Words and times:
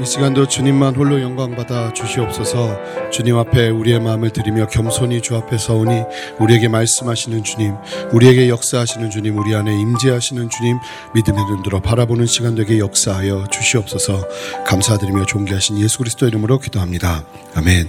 이 0.00 0.06
시간도 0.06 0.46
주님만 0.46 0.94
홀로 0.94 1.20
영광 1.20 1.56
받아 1.56 1.92
주시옵소서. 1.92 3.10
주님 3.10 3.36
앞에 3.36 3.68
우리의 3.70 3.98
마음을 3.98 4.30
드리며 4.30 4.68
겸손히 4.68 5.20
주 5.20 5.34
앞에 5.34 5.58
서오니 5.58 6.02
우리에게 6.38 6.68
말씀하시는 6.68 7.42
주님, 7.42 7.74
우리에게 8.12 8.48
역사하시는 8.48 9.10
주님, 9.10 9.36
우리 9.36 9.56
안에 9.56 9.72
임재하시는 9.72 10.50
주님, 10.50 10.78
믿음의 11.16 11.44
눈 11.46 11.62
들어 11.64 11.80
바라보는 11.82 12.26
시간 12.26 12.54
되게 12.54 12.78
역사하여 12.78 13.48
주시옵소서. 13.50 14.28
감사드리며 14.66 15.26
존귀하신 15.26 15.80
예수 15.80 15.98
그리스도 15.98 16.28
이름으로 16.28 16.60
기도합니다. 16.60 17.24
아멘. 17.56 17.88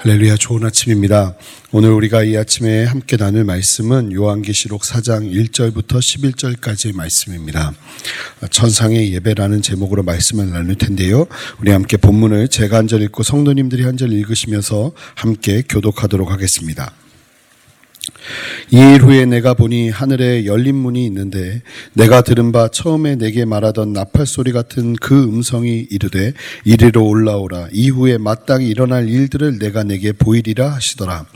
할렐루야 0.00 0.36
좋은 0.36 0.62
아침입니다. 0.62 1.34
오늘 1.72 1.90
우리가 1.90 2.22
이 2.22 2.36
아침에 2.36 2.84
함께 2.84 3.16
나눌 3.16 3.44
말씀은 3.44 4.12
요한계시록 4.12 4.82
4장 4.82 5.30
1절부터 5.30 5.98
11절까지의 5.98 6.94
말씀입니다. 6.94 7.72
천상의 8.50 9.12
예배라는 9.14 9.62
제목으로 9.62 10.02
말씀을 10.02 10.50
나눌 10.50 10.76
텐데요. 10.76 11.26
우리 11.60 11.70
함께 11.70 11.96
본문을 11.96 12.48
제가 12.48 12.76
한 12.78 12.86
절 12.86 13.02
읽고 13.02 13.22
성도님들이 13.22 13.84
한 13.84 13.96
절 13.96 14.12
읽으시면서 14.12 14.92
함께 15.14 15.62
교독하도록 15.68 16.30
하겠습니다. 16.30 16.92
이일 18.70 19.02
후에 19.02 19.26
내가 19.26 19.54
보니 19.54 19.90
하늘에 19.90 20.46
열린 20.46 20.76
문이 20.76 21.04
있는데 21.06 21.62
내가 21.92 22.22
들은 22.22 22.52
바 22.52 22.68
처음에 22.68 23.16
내게 23.16 23.44
말하던 23.44 23.92
나팔 23.92 24.26
소리 24.26 24.52
같은 24.52 24.94
그 24.94 25.24
음성이 25.24 25.86
이르되 25.90 26.32
이리로 26.64 27.04
올라오라 27.06 27.68
이후에 27.72 28.18
마땅히 28.18 28.68
일어날 28.68 29.08
일들을 29.08 29.58
내가 29.58 29.82
내게 29.82 30.12
보이리라 30.12 30.74
하시더라. 30.74 31.26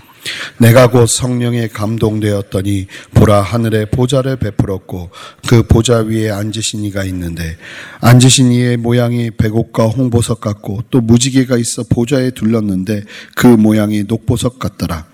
내가 0.59 0.91
곧 0.91 1.07
성령에 1.07 1.69
감동되었더니 1.69 2.87
보라 3.15 3.41
하늘에 3.41 3.85
보좌를 3.87 4.37
베풀었고 4.37 5.11
그 5.49 5.63
보좌 5.63 5.99
위에 5.99 6.31
앉으신 6.31 6.85
이가 6.85 7.05
있는데 7.05 7.57
앉으신 8.01 8.53
이의 8.53 8.77
모양이 8.77 9.31
백옥과 9.31 9.87
홍보석 9.87 10.41
같고 10.41 10.85
또 10.91 11.01
무지개가 11.01 11.57
있어 11.57 11.85
보좌에 11.89 12.31
둘렀는데 12.31 13.05
그 13.35 13.47
모양이 13.47 14.05
녹보석 14.05 14.59
같더라. 14.59 15.07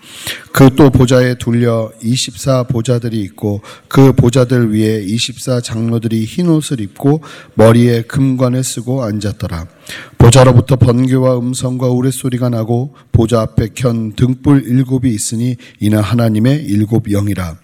그 0.56 0.70
또 0.74 0.88
보좌에 0.88 1.34
둘려 1.34 1.90
24 2.02 2.62
보좌들이 2.62 3.20
있고 3.22 3.60
그 3.88 4.14
보좌들 4.14 4.72
위에 4.72 5.02
24 5.04 5.60
장로들이 5.60 6.24
흰 6.24 6.48
옷을 6.48 6.80
입고 6.80 7.22
머리에 7.54 8.02
금관을 8.02 8.64
쓰고 8.64 9.04
앉았더라. 9.04 9.66
보좌로부터 10.16 10.77
번개와 10.77 11.38
음성과 11.38 11.88
우레소리가 11.88 12.48
나고 12.48 12.94
보좌 13.12 13.42
앞에 13.42 13.68
켠 13.74 14.14
등불 14.16 14.64
일곱이 14.66 15.10
있으니 15.14 15.56
이는 15.78 16.00
하나님의 16.00 16.64
일곱 16.64 17.08
영이라. 17.10 17.56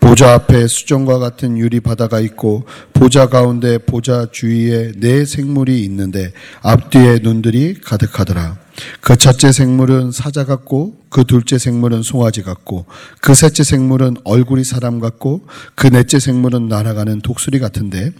보좌 0.00 0.34
앞에 0.34 0.66
수정과 0.66 1.18
같은 1.18 1.58
유리 1.58 1.78
바다가 1.78 2.18
있고 2.18 2.64
보좌 2.92 3.26
가운데 3.26 3.78
보좌 3.78 4.26
주위에 4.32 4.92
네 4.96 5.24
생물이 5.24 5.84
있는데 5.84 6.32
앞뒤에 6.62 7.20
눈들이 7.22 7.74
가득하더라. 7.74 8.61
그 9.00 9.16
첫째 9.16 9.52
생물은 9.52 10.12
사자 10.12 10.44
같고 10.44 10.96
그 11.08 11.24
둘째 11.24 11.58
생물은 11.58 12.02
송아지 12.02 12.42
같고 12.42 12.86
그 13.20 13.34
셋째 13.34 13.64
생물은 13.64 14.16
얼굴이 14.24 14.64
사람 14.64 15.00
같고 15.00 15.46
그 15.74 15.88
넷째 15.88 16.18
생물은 16.18 16.68
날아가는 16.68 17.20
독수리 17.20 17.58
같은데 17.58 18.12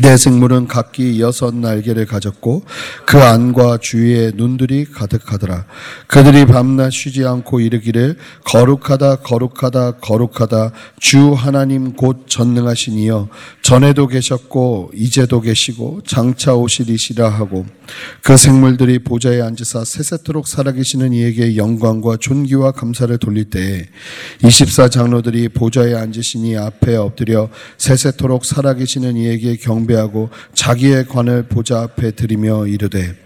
내 0.00 0.16
생물은 0.16 0.66
각기 0.66 1.20
여섯 1.20 1.54
날개를 1.54 2.06
가졌고 2.06 2.64
그 3.06 3.18
안과 3.22 3.78
주위에 3.80 4.32
눈들이 4.34 4.84
가득하더라. 4.84 5.66
그들이 6.08 6.46
밤낮 6.46 6.90
쉬지 6.90 7.24
않고 7.24 7.60
이르기를 7.60 8.16
거룩하다 8.44 9.16
거룩하다 9.16 9.92
거룩하다 9.98 10.72
주 10.98 11.32
하나님 11.32 11.94
곧 11.94 12.24
전능하신 12.28 12.98
이여 12.98 13.28
전에도 13.62 14.08
계셨고 14.08 14.90
이제도 14.94 15.40
계시고 15.40 16.00
장차 16.06 16.54
오시리시라 16.54 17.28
하고 17.28 17.64
그 18.22 18.36
생물들이 18.36 18.98
보좌에 18.98 19.40
앉으사 19.42 19.84
세세토록 19.84 20.48
살아계시는 20.48 21.12
이에게 21.12 21.56
영광과 21.56 22.16
존귀와 22.18 22.72
감사를 22.72 23.16
돌릴 23.18 23.44
때에 23.44 23.86
24 24.42 24.88
장로들이 24.88 25.50
보좌에 25.50 25.94
앉으신 25.94 26.46
이 26.46 26.56
앞에 26.56 26.96
엎드려 26.96 27.48
세세토록 27.78 28.44
살아계시는 28.44 29.16
이에게 29.16 29.56
경 29.56 29.83
배하고 29.86 30.30
자기의 30.54 31.06
관을 31.08 31.44
보좌 31.44 31.82
앞에 31.82 32.12
드리며 32.12 32.66
이르되 32.66 33.16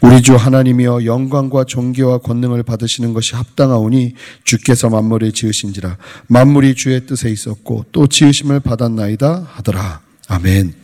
우리 0.00 0.22
주 0.22 0.34
하나님이여 0.34 1.04
영광과 1.04 1.64
존귀와 1.64 2.18
권능을 2.18 2.62
받으시는 2.62 3.14
것이 3.14 3.34
합당하오니 3.34 4.14
주께서 4.44 4.88
만물을 4.88 5.32
지으신지라 5.32 5.96
만물이 6.26 6.74
주의 6.74 7.06
뜻에 7.06 7.30
있었고 7.30 7.86
또 7.92 8.06
지으심을 8.06 8.60
받았나이다 8.60 9.48
하더라 9.52 10.00
아멘. 10.28 10.74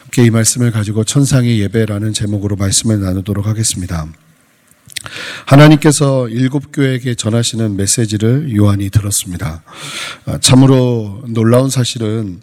함께 0.00 0.24
이 0.24 0.30
말씀을 0.30 0.70
가지고 0.72 1.04
천상의 1.04 1.60
예배라는 1.60 2.12
제목으로 2.12 2.56
말씀을 2.56 3.00
나누도록 3.00 3.46
하겠습니다. 3.46 4.06
하나님께서 5.46 6.28
일곱 6.28 6.72
교회에게 6.72 7.14
전하시는 7.14 7.76
메시지를 7.76 8.54
요한이 8.56 8.90
들었습니다. 8.90 9.62
아, 10.26 10.38
참으로 10.38 11.22
놀라운 11.26 11.70
사실은 11.70 12.40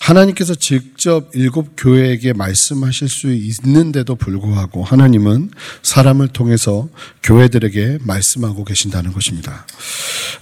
하나님께서 0.00 0.54
직접 0.54 1.30
일곱 1.34 1.74
교회에게 1.76 2.32
말씀하실 2.32 3.08
수 3.08 3.32
있는데도 3.32 4.14
불구하고 4.14 4.84
하나님은 4.84 5.50
사람을 5.82 6.28
통해서 6.28 6.88
교회들에게 7.22 7.98
말씀하고 8.02 8.64
계신다는 8.64 9.12
것입니다. 9.12 9.66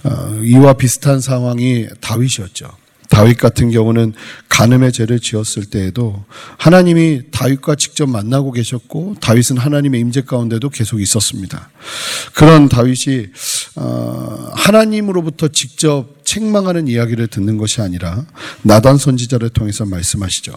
아, 0.03 0.39
이와 0.43 0.73
비슷한 0.73 1.19
상황이 1.19 1.87
다윗이었죠. 2.01 2.84
다윗 3.09 3.37
같은 3.37 3.71
경우는 3.71 4.13
간음의 4.49 4.91
죄를 4.91 5.19
지었을 5.19 5.65
때에도 5.65 6.23
하나님이 6.57 7.23
다윗과 7.31 7.75
직접 7.75 8.07
만나고 8.07 8.51
계셨고 8.51 9.15
다윗은 9.21 9.57
하나님의 9.57 9.99
임재 10.01 10.21
가운데도 10.21 10.69
계속 10.69 11.01
있었습니다. 11.01 11.69
그런 12.33 12.69
다윗이 12.69 13.27
어, 13.75 14.51
하나님으로부터 14.53 15.49
직접 15.49 16.15
책망하는 16.25 16.87
이야기를 16.87 17.27
듣는 17.27 17.57
것이 17.57 17.81
아니라 17.81 18.25
나단 18.63 18.97
선지자를 18.97 19.49
통해서 19.49 19.85
말씀하시죠. 19.85 20.53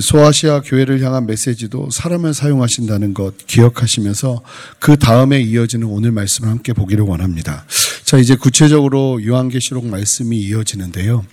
소아시아 0.00 0.60
교회를 0.60 1.02
향한 1.02 1.26
메시지도 1.26 1.88
사람을 1.90 2.34
사용하신다는 2.34 3.14
것 3.14 3.34
기억하시면서 3.46 4.42
그 4.78 4.98
다음에 4.98 5.40
이어지는 5.40 5.86
오늘 5.86 6.12
말씀을 6.12 6.50
함께 6.50 6.72
보기를 6.72 7.04
원합니다. 7.04 7.64
자, 8.12 8.18
이제 8.18 8.36
구체적으로 8.36 9.24
요한계시록 9.24 9.86
말씀이 9.86 10.38
이어지는데요. 10.38 11.24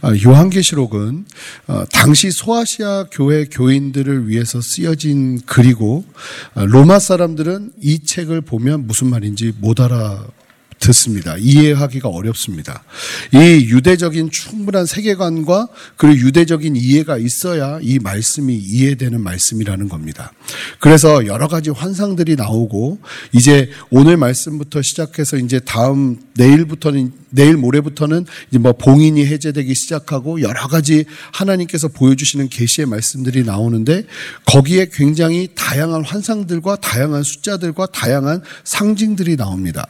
아, 0.00 0.12
요한계시록은 0.14 1.24
어, 1.66 1.84
당시 1.92 2.30
소아시아 2.30 3.06
교회 3.10 3.46
교인들을 3.46 4.28
위해서 4.28 4.60
쓰여진 4.62 5.40
글이고 5.40 6.04
아, 6.54 6.64
로마 6.66 7.00
사람들은 7.00 7.72
이 7.82 8.04
책을 8.04 8.42
보면 8.42 8.86
무슨 8.86 9.08
말인지 9.08 9.54
못 9.58 9.80
알아 9.80 10.24
듣습니다. 10.80 11.36
이해하기가 11.38 12.08
어렵습니다. 12.08 12.82
이 13.32 13.38
유대적인 13.38 14.30
충분한 14.30 14.86
세계관과 14.86 15.68
그리고 15.96 16.26
유대적인 16.26 16.74
이해가 16.74 17.18
있어야 17.18 17.78
이 17.82 17.98
말씀이 17.98 18.56
이해되는 18.56 19.20
말씀이라는 19.20 19.88
겁니다. 19.88 20.32
그래서 20.80 21.26
여러 21.26 21.48
가지 21.48 21.70
환상들이 21.70 22.36
나오고 22.36 22.98
이제 23.32 23.70
오늘 23.90 24.16
말씀부터 24.16 24.82
시작해서 24.82 25.36
이제 25.36 25.60
다음 25.60 26.18
내일부터는 26.34 27.12
내일 27.30 27.56
모레부터는 27.56 28.26
이제 28.50 28.58
뭐 28.58 28.72
봉인이 28.72 29.24
해제되기 29.24 29.74
시작하고 29.74 30.40
여러 30.40 30.66
가지 30.66 31.04
하나님께서 31.32 31.88
보여주시는 31.88 32.48
계시의 32.48 32.86
말씀들이 32.86 33.44
나오는데 33.44 34.04
거기에 34.46 34.88
굉장히 34.92 35.48
다양한 35.54 36.04
환상들과 36.04 36.76
다양한 36.76 37.22
숫자들과 37.22 37.86
다양한 37.86 38.42
상징들이 38.64 39.36
나옵니다. 39.36 39.86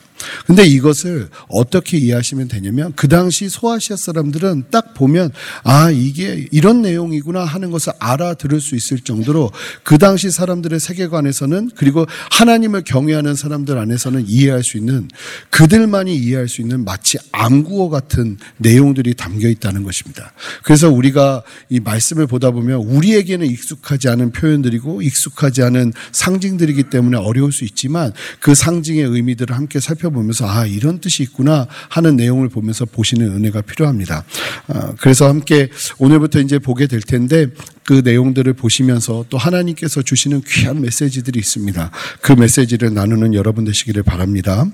근데 0.47 0.65
이것을 0.65 1.29
어떻게 1.49 1.99
이해하시면 1.99 2.49
되냐면 2.49 2.93
그 2.97 3.09
당시 3.09 3.49
소아시아 3.49 3.97
사람들은 3.97 4.65
딱 4.71 4.95
보면 4.95 5.31
아 5.65 5.91
이게 5.91 6.47
이런 6.51 6.83
내용이구나 6.83 7.45
하는 7.45 7.71
것을 7.71 7.93
알아들을 7.99 8.61
수 8.61 8.75
있을 8.75 9.01
정도로 9.01 9.51
그 9.83 9.99
당시 9.99 10.31
사람들의 10.31 10.81
세계관에서는 10.81 11.71
그리고 11.77 12.07
하나님을 12.31 12.85
경외하는 12.85 13.35
사람들 13.35 13.79
안에서는 13.79 14.25
이해할 14.27 14.63
수 14.63 14.77
있는 14.77 15.09
그들만이 15.51 16.15
이해할 16.17 16.49
수 16.49 16.61
있는 16.61 16.85
마치 16.85 17.19
암구어 17.33 17.89
같은 17.89 18.39
내용들이 18.59 19.15
담겨 19.15 19.49
있다는 19.49 19.83
것입니다. 19.83 20.33
그래서 20.63 20.91
우리가 20.91 21.43
이 21.69 21.81
말씀을 21.81 22.27
보다 22.27 22.51
보면 22.51 22.81
우리에게는 22.81 23.47
익숙하지 23.47 24.09
않은 24.09 24.33
표현들이고 24.33 25.03
익숙하지 25.03 25.63
않은 25.63 25.93
상징들이기 26.13 26.85
때문에 26.85 27.17
어려울 27.17 27.53
수 27.53 27.65
있지만 27.65 28.13
그 28.41 28.55
상징의 28.55 29.05
의미들을 29.05 29.55
함께 29.57 29.81
살펴 29.81 30.10
보면서 30.11 30.49
아 30.49 30.67
이런 30.67 31.01
뜻이 31.01 31.23
있구나 31.23 31.67
하는 31.89 32.17
내용을 32.17 32.49
보면서 32.49 32.85
보시는 32.85 33.27
은혜가 33.33 33.63
필요합니다. 33.63 34.25
아, 34.69 34.93
그래서 35.01 35.29
함께 35.29 35.69
오늘부터 35.99 36.41
이제 36.41 36.59
보게 36.59 36.87
될 36.87 37.01
텐데 37.01 37.49
그 37.91 38.03
내용들을 38.05 38.53
보시면서 38.53 39.25
또 39.31 39.37
하나님께서 39.37 40.03
주시는 40.03 40.43
귀한 40.47 40.81
메시지들이 40.81 41.41
있습니다. 41.41 41.91
그 42.21 42.31
메시지를 42.31 42.95
나누는 42.95 43.35
여러분 43.35 43.65
되시기를 43.65 44.05
바랍니다. 44.05 44.65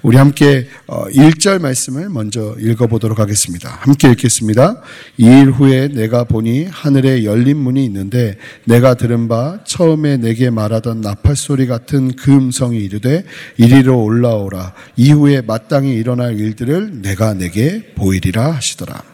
우리 0.00 0.16
함께 0.16 0.68
1절 0.86 1.56
어, 1.56 1.58
말씀을 1.58 2.08
먼저 2.08 2.54
읽어보도록 2.60 3.18
하겠습니다. 3.18 3.68
함께 3.80 4.10
읽겠습니다. 4.10 4.80
이일 5.18 5.50
후에 5.50 5.88
내가 5.88 6.22
보니 6.22 6.66
하늘에 6.70 7.24
열린 7.24 7.56
문이 7.56 7.84
있는데 7.84 8.38
내가 8.64 8.94
들은 8.94 9.26
바 9.26 9.58
처음에 9.64 10.18
내게 10.18 10.48
말하던 10.50 11.00
나팔 11.00 11.34
소리 11.34 11.66
같은 11.66 12.14
그 12.14 12.30
음성이 12.30 12.78
이르되 12.78 13.24
이리로 13.56 14.04
올라오라 14.04 14.72
이후에 14.94 15.40
마땅히 15.40 15.94
일어날 15.94 16.38
일들을 16.38 17.02
내가 17.02 17.34
내게 17.34 17.92
보이리라 17.96 18.52
하시더라. 18.52 19.11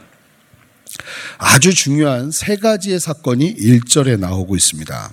아주 1.38 1.74
중요한 1.74 2.30
세 2.30 2.56
가지의 2.56 3.00
사건이 3.00 3.56
1절에 3.56 4.18
나오고 4.18 4.56
있습니다. 4.56 5.12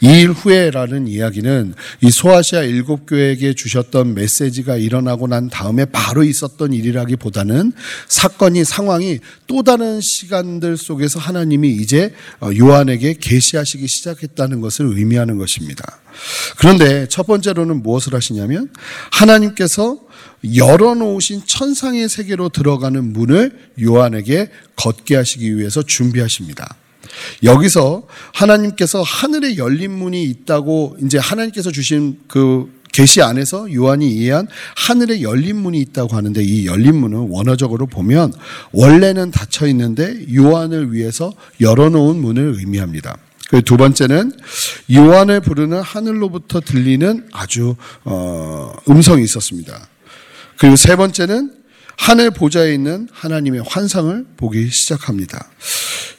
이 0.00 0.22
일 0.22 0.30
후에라는 0.30 1.08
이야기는 1.08 1.74
이 2.00 2.10
소아시아 2.10 2.62
일곱 2.62 3.06
교회에게 3.06 3.54
주셨던 3.54 4.14
메시지가 4.14 4.76
일어나고 4.76 5.26
난 5.26 5.48
다음에 5.48 5.84
바로 5.84 6.22
있었던 6.22 6.72
일이라기보다는 6.72 7.72
사건이 8.06 8.64
상황이 8.64 9.18
또 9.48 9.64
다른 9.64 10.00
시간들 10.00 10.76
속에서 10.76 11.18
하나님이 11.18 11.70
이제 11.70 12.14
어, 12.40 12.50
요한에게 12.56 13.16
계시하시기 13.20 13.88
시작했다는 13.88 14.60
것을 14.60 14.86
의미하는 14.86 15.38
것입니다. 15.38 15.98
그런데 16.58 17.08
첫 17.08 17.26
번째로는 17.26 17.82
무엇을 17.82 18.14
하시냐면 18.14 18.68
하나님께서 19.10 19.98
열어놓으신 20.54 21.42
천상의 21.46 22.08
세계로 22.08 22.48
들어가는 22.48 23.12
문을 23.12 23.58
요한에게 23.82 24.50
걷게 24.76 25.16
하시기 25.16 25.56
위해서 25.56 25.82
준비하십니다. 25.82 26.76
여기서 27.42 28.06
하나님께서 28.32 29.02
하늘에 29.02 29.56
열린 29.56 29.92
문이 29.92 30.22
있다고 30.24 30.96
이제 31.02 31.18
하나님께서 31.18 31.70
주신 31.70 32.18
그 32.28 32.70
계시 32.92 33.22
안에서 33.22 33.72
요한이 33.72 34.08
이해한 34.12 34.46
하늘에 34.76 35.22
열린 35.22 35.56
문이 35.56 35.80
있다고 35.80 36.14
하는데 36.14 36.42
이 36.42 36.66
열린 36.66 36.94
문은 36.96 37.28
원어적으로 37.30 37.86
보면 37.86 38.32
원래는 38.72 39.30
닫혀 39.30 39.66
있는데 39.68 40.26
요한을 40.32 40.92
위해서 40.92 41.32
열어놓은 41.60 42.20
문을 42.20 42.54
의미합니다. 42.58 43.16
두 43.64 43.76
번째는 43.76 44.32
요한을 44.92 45.40
부르는 45.40 45.80
하늘로부터 45.80 46.60
들리는 46.60 47.28
아주 47.32 47.76
어, 48.04 48.72
음성이 48.88 49.24
있었습니다. 49.24 49.88
그리고 50.58 50.76
세 50.76 50.96
번째는 50.96 51.52
하늘 51.96 52.30
보좌에 52.30 52.72
있는 52.72 53.08
하나님의 53.12 53.62
환상을 53.66 54.26
보기 54.36 54.70
시작합니다. 54.70 55.50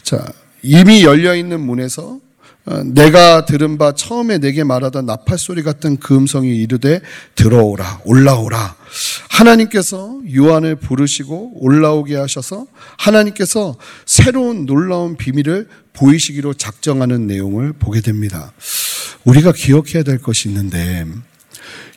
자, 0.03 0.23
이미 0.63 1.03
열려 1.03 1.35
있는 1.35 1.59
문에서 1.59 2.19
어, 2.65 2.81
내가 2.85 3.45
들은 3.45 3.77
바 3.77 3.93
처음에 3.93 4.37
내게 4.37 4.63
말하던 4.63 5.05
나팔 5.05 5.37
소리 5.37 5.63
같은 5.63 5.97
그 5.97 6.15
음성이 6.15 6.55
이르되 6.55 7.01
들어오라 7.35 8.01
올라오라 8.05 8.75
하나님께서 9.29 10.21
요한을 10.33 10.77
부르시고 10.77 11.59
올라오게 11.61 12.15
하셔서 12.15 12.65
하나님께서 12.97 13.75
새로운 14.05 14.65
놀라운 14.65 15.17
비밀을 15.17 15.67
보이시기로 15.91 16.53
작정하는 16.53 17.27
내용을 17.27 17.73
보게 17.73 17.99
됩니다. 17.99 18.53
우리가 19.25 19.51
기억해야 19.51 20.03
될 20.03 20.19
것이 20.19 20.47
있는데 20.47 21.05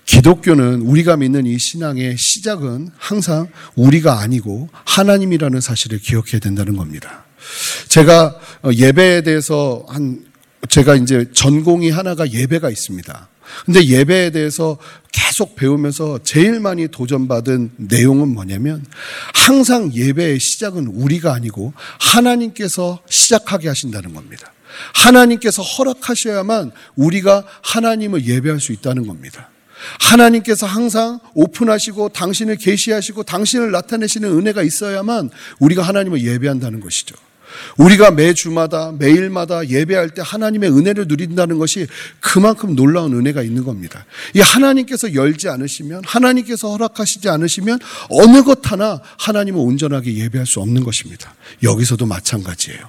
기독교는 0.05 0.83
우리가 0.83 1.17
믿는 1.17 1.47
이 1.47 1.59
신앙의 1.59 2.17
시작은 2.19 2.91
항상 2.97 3.49
우리가 3.77 4.21
아니고 4.21 4.69
하나님이라는 4.85 5.61
사실을 5.61 5.99
기억해야 5.99 6.41
된다는 6.41 6.77
겁니다. 6.77 7.25
제가 7.89 8.27
어, 8.27 8.41
예배에 8.75 9.23
대해서 9.23 9.85
한 9.89 10.25
제가 10.69 10.97
이제 10.97 11.27
전공이 11.33 11.91
하나가 11.91 12.31
예배가 12.31 12.71
있습니다. 12.71 13.29
근데 13.65 13.85
예배에 13.85 14.31
대해서 14.31 14.77
계속 15.13 15.55
배우면서 15.57 16.19
제일 16.23 16.61
많이 16.61 16.89
도전받은 16.89 17.73
내용은 17.77 18.29
뭐냐면 18.29 18.85
항상 19.35 19.93
예배의 19.95 20.41
시작은 20.41 20.87
우리가 20.89 21.33
아니고 21.33 21.73
하나님께서 22.01 23.01
시작하게 23.09 23.69
하신다는 23.69 24.15
겁니다. 24.15 24.53
하나님께서 24.95 25.63
허락하셔야만 25.63 26.73
우리가 26.97 27.45
하나님을 27.63 28.27
예배할 28.27 28.61
수 28.61 28.73
있다는 28.73 29.07
겁니다. 29.07 29.51
하나님께서 30.01 30.67
항상 30.67 31.21
오픈하시고 31.35 32.11
당신을 32.11 32.57
계시하시고 32.57 33.23
당신을 33.23 33.71
나타내시는 33.71 34.31
은혜가 34.31 34.63
있어야만 34.63 35.31
우리가 35.61 35.83
하나님을 35.83 36.23
예배한다는 36.23 36.81
것이죠. 36.81 37.15
우리가 37.79 38.11
매 38.11 38.33
주마다 38.33 38.93
매일마다 38.99 39.69
예배할 39.69 40.11
때 40.11 40.23
하나님의 40.25 40.71
은혜를 40.71 41.07
누린다는 41.09 41.59
것이 41.59 41.87
그만큼 42.21 42.75
놀라운 42.75 43.15
은혜가 43.15 43.43
있는 43.43 43.65
겁니다. 43.65 44.05
이 44.35 44.41
하나님께서 44.41 45.15
열지 45.15 45.49
않으시면 45.49 46.03
하나님께서 46.05 46.71
허락하시지 46.71 47.29
않으시면 47.29 47.79
어느 48.11 48.43
것 48.43 48.71
하나 48.71 49.01
하나님을 49.19 49.61
온전하게 49.61 50.15
예배할 50.15 50.47
수 50.47 50.61
없는 50.61 50.85
것입니다. 50.85 51.35
여기서도 51.63 52.07
마찬가지예요. 52.07 52.81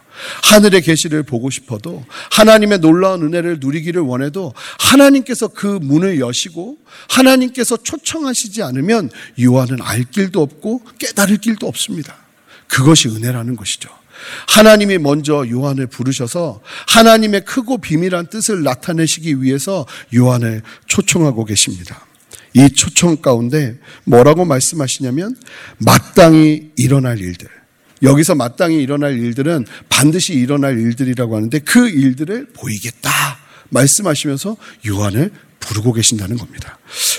하늘의 0.44 0.82
계시를 0.82 1.24
보고 1.24 1.50
싶어도 1.50 2.04
하나님의 2.32 2.80
놀라운 2.80 3.24
은혜를 3.24 3.58
누리기를 3.60 4.02
원해도 4.02 4.54
하나님께서 4.80 5.48
그 5.48 5.80
문을 5.82 6.20
여시고 6.20 6.78
하나님께서 7.10 7.78
초청하시지 7.78 8.64
않으면 8.64 9.10
요한은 9.42 9.82
알 9.82 10.04
길도 10.04 10.42
없고 10.42 10.82
깨달을 11.00 11.38
길도 11.38 11.68
없습니다. 11.68 12.16
그것이 12.68 13.10
은혜라는 13.10 13.56
것이죠. 13.56 13.90
하나님이 14.48 14.98
먼저 14.98 15.46
요한을 15.50 15.88
부르셔서 15.88 16.62
하나님의 16.88 17.46
크고 17.46 17.80
비밀한 17.80 18.28
뜻을 18.28 18.64
나타내시기 18.64 19.42
위해서 19.42 19.86
요한을 20.16 20.62
초청하고 20.88 21.46
계십니다. 21.46 22.06
이 22.54 22.70
초청 22.70 23.18
가운데 23.18 23.78
뭐라고 24.06 24.46
말씀하시냐면 24.46 25.36
마땅히 25.78 26.72
일어날 26.76 27.20
일들. 27.20 27.48
여기서 28.04 28.36
마땅히 28.36 28.78
일어날 28.78 29.18
일들은 29.18 29.66
반드시 29.90 30.34
일어날 30.34 30.78
일들이라고 30.78 31.36
하는데 31.36 31.60
그 31.60 31.90
일들을 31.90 32.48
보이겠다 32.54 33.10
말씀하시면서 33.70 34.56
요한을 34.88 35.32
부르고 35.60 35.94
계신다는 35.94 36.38
겁니다. 36.38 36.78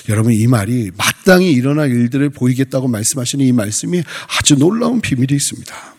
여러분 0.08 0.32
이 0.32 0.46
말이 0.46 0.90
마땅히 0.96 1.52
일어날 1.52 1.90
일들을 1.90 2.30
보이겠다고 2.30 2.88
말씀하시는 2.88 3.44
이 3.44 3.52
말씀이 3.52 4.02
아주 4.38 4.56
놀라운 4.56 5.00
비밀이 5.00 5.28
있습니다. 5.32 5.97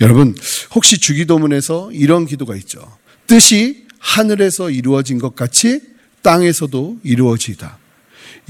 여러분, 0.00 0.34
혹시 0.74 0.98
주기도문에서 0.98 1.90
이런 1.92 2.26
기도가 2.26 2.54
있죠. 2.56 2.80
뜻이 3.26 3.86
하늘에서 3.98 4.70
이루어진 4.70 5.18
것 5.18 5.34
같이 5.34 5.80
땅에서도 6.22 6.98
이루어지다. 7.02 7.78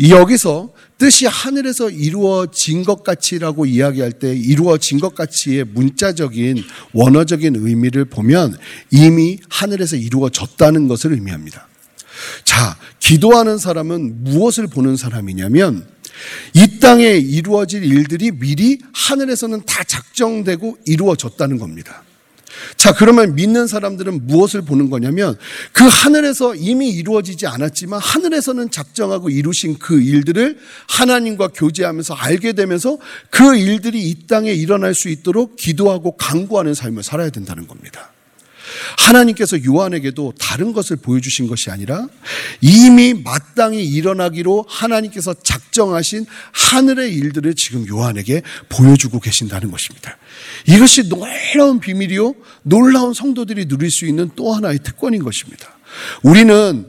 여기서 0.08 0.72
뜻이 0.98 1.26
하늘에서 1.26 1.90
이루어진 1.90 2.84
것 2.84 3.02
같이라고 3.02 3.66
이야기할 3.66 4.12
때 4.12 4.34
이루어진 4.34 5.00
것 5.00 5.14
같이의 5.14 5.64
문자적인 5.64 6.62
원어적인 6.92 7.56
의미를 7.56 8.04
보면 8.04 8.56
이미 8.90 9.38
하늘에서 9.48 9.96
이루어졌다는 9.96 10.88
것을 10.88 11.12
의미합니다. 11.12 11.68
자, 12.44 12.76
기도하는 12.98 13.58
사람은 13.58 14.24
무엇을 14.24 14.66
보는 14.66 14.96
사람이냐면 14.96 15.86
이 16.54 16.78
땅에 16.78 17.16
이루어질 17.16 17.84
일들이 17.84 18.30
미리 18.32 18.78
하늘에서는 18.92 19.62
다 19.66 19.84
작정되고 19.84 20.78
이루어졌다는 20.86 21.58
겁니다. 21.58 22.02
자, 22.76 22.94
그러면 22.94 23.34
믿는 23.34 23.66
사람들은 23.66 24.26
무엇을 24.26 24.62
보는 24.62 24.90
거냐면 24.90 25.36
그 25.72 25.84
하늘에서 25.84 26.54
이미 26.54 26.90
이루어지지 26.90 27.46
않았지만 27.46 28.00
하늘에서는 28.00 28.70
작정하고 28.70 29.30
이루신 29.30 29.78
그 29.78 30.00
일들을 30.00 30.58
하나님과 30.88 31.48
교제하면서 31.48 32.14
알게 32.14 32.54
되면서 32.54 32.98
그 33.30 33.56
일들이 33.56 34.08
이 34.08 34.26
땅에 34.26 34.52
일어날 34.52 34.94
수 34.94 35.08
있도록 35.08 35.56
기도하고 35.56 36.16
강구하는 36.16 36.74
삶을 36.74 37.02
살아야 37.02 37.30
된다는 37.30 37.66
겁니다. 37.66 38.12
하나님께서 38.98 39.64
요한에게도 39.64 40.34
다른 40.38 40.72
것을 40.72 40.96
보여주신 40.96 41.46
것이 41.46 41.70
아니라 41.70 42.06
이미 42.60 43.14
마땅히 43.14 43.84
일어나기로 43.84 44.66
하나님께서 44.68 45.34
작정하신 45.34 46.26
하늘의 46.52 47.14
일들을 47.14 47.54
지금 47.54 47.86
요한에게 47.86 48.42
보여주고 48.68 49.20
계신다는 49.20 49.70
것입니다. 49.70 50.16
이것이 50.66 51.08
놀라운 51.08 51.80
비밀이요, 51.80 52.34
놀라운 52.62 53.14
성도들이 53.14 53.66
누릴 53.68 53.90
수 53.90 54.06
있는 54.06 54.30
또 54.36 54.52
하나의 54.54 54.80
특권인 54.82 55.22
것입니다. 55.22 55.68
우리는 56.22 56.88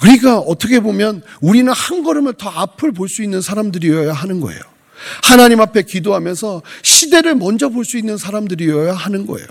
그러니까 0.00 0.38
어떻게 0.38 0.80
보면 0.80 1.22
우리는 1.40 1.72
한 1.72 2.02
걸음을 2.02 2.34
더 2.34 2.50
앞을 2.50 2.92
볼 2.92 3.08
수 3.08 3.22
있는 3.22 3.40
사람들이어야 3.40 4.12
하는 4.12 4.40
거예요. 4.40 4.60
하나님 5.22 5.60
앞에 5.60 5.82
기도하면서 5.82 6.62
시대를 6.82 7.34
먼저 7.36 7.68
볼 7.68 7.84
수 7.84 7.98
있는 7.98 8.16
사람들이어야 8.16 8.94
하는 8.94 9.26
거예요. 9.26 9.46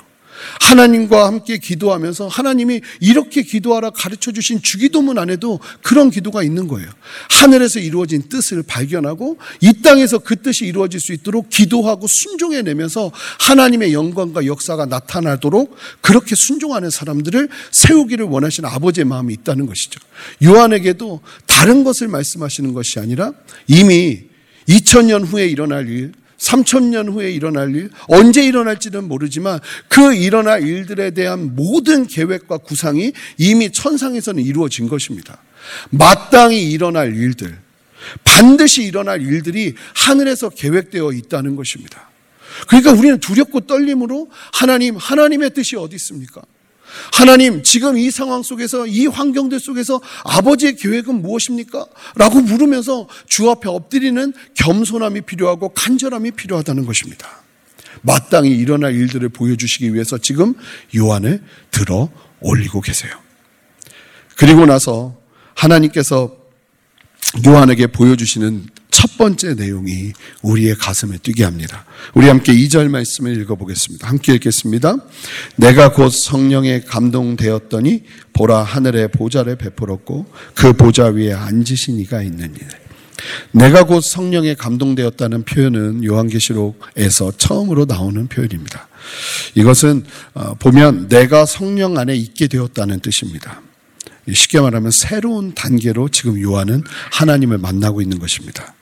하나님과 0.61 1.27
함께 1.27 1.57
기도하면서 1.57 2.27
하나님이 2.27 2.81
이렇게 2.99 3.43
기도하라 3.43 3.91
가르쳐 3.91 4.31
주신 4.31 4.61
주기도문 4.61 5.17
안에도 5.17 5.59
그런 5.81 6.09
기도가 6.09 6.43
있는 6.43 6.67
거예요. 6.67 6.89
하늘에서 7.29 7.79
이루어진 7.79 8.23
뜻을 8.29 8.63
발견하고 8.63 9.37
이 9.61 9.81
땅에서 9.81 10.19
그 10.19 10.41
뜻이 10.41 10.65
이루어질 10.65 10.99
수 10.99 11.13
있도록 11.13 11.49
기도하고 11.49 12.07
순종해 12.07 12.61
내면서 12.61 13.11
하나님의 13.39 13.93
영광과 13.93 14.45
역사가 14.45 14.85
나타나도록 14.85 15.75
그렇게 16.01 16.35
순종하는 16.35 16.89
사람들을 16.89 17.49
세우기를 17.71 18.25
원하시는 18.25 18.69
아버지의 18.69 19.05
마음이 19.05 19.33
있다는 19.33 19.65
것이죠. 19.65 19.99
요한에게도 20.43 21.21
다른 21.45 21.83
것을 21.83 22.07
말씀하시는 22.07 22.73
것이 22.73 22.99
아니라 22.99 23.33
이미 23.67 24.23
2000년 24.67 25.25
후에 25.25 25.47
일어날 25.47 25.89
일, 25.89 26.13
3천년 26.43 27.11
후에 27.11 27.31
일어날 27.31 27.75
일, 27.75 27.89
언제 28.07 28.43
일어날지는 28.45 29.07
모르지만 29.07 29.59
그 29.87 30.13
일어날 30.13 30.67
일들에 30.67 31.11
대한 31.11 31.55
모든 31.55 32.05
계획과 32.05 32.57
구상이 32.57 33.13
이미 33.37 33.71
천상에서는 33.71 34.43
이루어진 34.43 34.87
것입니다. 34.89 35.37
마땅히 35.89 36.69
일어날 36.69 37.15
일들, 37.15 37.57
반드시 38.23 38.83
일어날 38.83 39.21
일들이 39.21 39.75
하늘에서 39.95 40.49
계획되어 40.49 41.13
있다는 41.13 41.55
것입니다. 41.55 42.09
그러니까 42.67 42.91
우리는 42.91 43.19
두렵고 43.19 43.61
떨림으로 43.61 44.29
하나님, 44.51 44.97
하나님의 44.97 45.53
뜻이 45.53 45.75
어디 45.75 45.95
있습니까? 45.95 46.41
하나님, 47.11 47.63
지금 47.63 47.97
이 47.97 48.11
상황 48.11 48.43
속에서, 48.43 48.87
이 48.87 49.07
환경들 49.07 49.59
속에서 49.59 50.01
아버지의 50.23 50.75
계획은 50.75 51.21
무엇입니까? 51.21 51.85
라고 52.15 52.41
물으면서 52.41 53.07
주 53.27 53.49
앞에 53.49 53.69
엎드리는 53.69 54.33
겸손함이 54.55 55.21
필요하고 55.21 55.69
간절함이 55.69 56.31
필요하다는 56.31 56.85
것입니다. 56.85 57.27
마땅히 58.01 58.51
일어날 58.51 58.93
일들을 58.93 59.29
보여주시기 59.29 59.93
위해서 59.93 60.17
지금 60.17 60.53
요한을 60.95 61.41
들어 61.71 62.09
올리고 62.41 62.81
계세요. 62.81 63.11
그리고 64.35 64.65
나서 64.65 65.15
하나님께서 65.55 66.35
요한에게 67.45 67.87
보여주시는 67.87 68.67
첫 68.93 69.17
번째 69.17 69.55
내용이 69.55 70.13
우리의 70.43 70.75
가슴에 70.75 71.17
뛰게 71.17 71.43
합니다. 71.43 71.83
우리 72.13 72.27
함께 72.27 72.53
2절 72.53 72.89
말씀을 72.89 73.41
읽어보겠습니다. 73.41 74.07
함께 74.07 74.35
읽겠습니다. 74.35 74.97
내가 75.55 75.91
곧 75.91 76.09
성령에 76.09 76.81
감동되었더니 76.81 78.03
보라 78.33 78.61
하늘의 78.61 79.09
보좌를 79.09 79.55
베풀었고 79.55 80.27
그 80.53 80.73
보좌 80.73 81.07
위에 81.07 81.33
앉으신 81.33 81.97
이가 82.01 82.21
있느니 82.21 82.59
내가 83.49 83.83
곧 83.83 84.01
성령에 84.01 84.53
감동되었다는 84.53 85.43
표현은 85.45 86.03
요한계시록에서 86.03 87.31
처음으로 87.37 87.85
나오는 87.85 88.27
표현입니다. 88.27 88.87
이것은 89.55 90.05
어, 90.35 90.53
보면 90.53 91.07
내가 91.07 91.47
성령 91.47 91.97
안에 91.97 92.15
있게 92.15 92.45
되었다는 92.45 92.99
뜻입니다. 92.99 93.62
쉽게 94.31 94.61
말하면 94.61 94.91
새로운 94.91 95.53
단계로 95.53 96.09
지금 96.09 96.41
요한은 96.41 96.83
하나님을 97.11 97.57
만나고 97.57 98.01
있는 98.01 98.19
것입니다. 98.19 98.73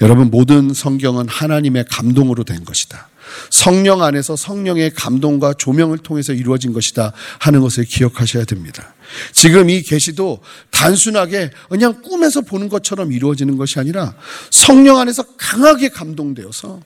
여러분 0.00 0.30
모든 0.30 0.74
성경은 0.74 1.28
하나님의 1.28 1.86
감동으로 1.90 2.44
된 2.44 2.64
것이다. 2.64 3.08
성령 3.50 4.02
안에서 4.02 4.36
성령의 4.36 4.94
감동과 4.94 5.54
조명을 5.54 5.98
통해서 5.98 6.32
이루어진 6.32 6.72
것이다 6.72 7.12
하는 7.38 7.60
것을 7.60 7.84
기억하셔야 7.84 8.44
됩니다. 8.44 8.94
지금 9.32 9.70
이 9.70 9.82
계시도 9.82 10.40
단순하게 10.70 11.50
그냥 11.68 12.00
꿈에서 12.02 12.40
보는 12.40 12.68
것처럼 12.68 13.12
이루어지는 13.12 13.56
것이 13.56 13.78
아니라 13.78 14.14
성령 14.50 14.98
안에서 14.98 15.24
강하게 15.36 15.88
감동되어서 15.88 16.80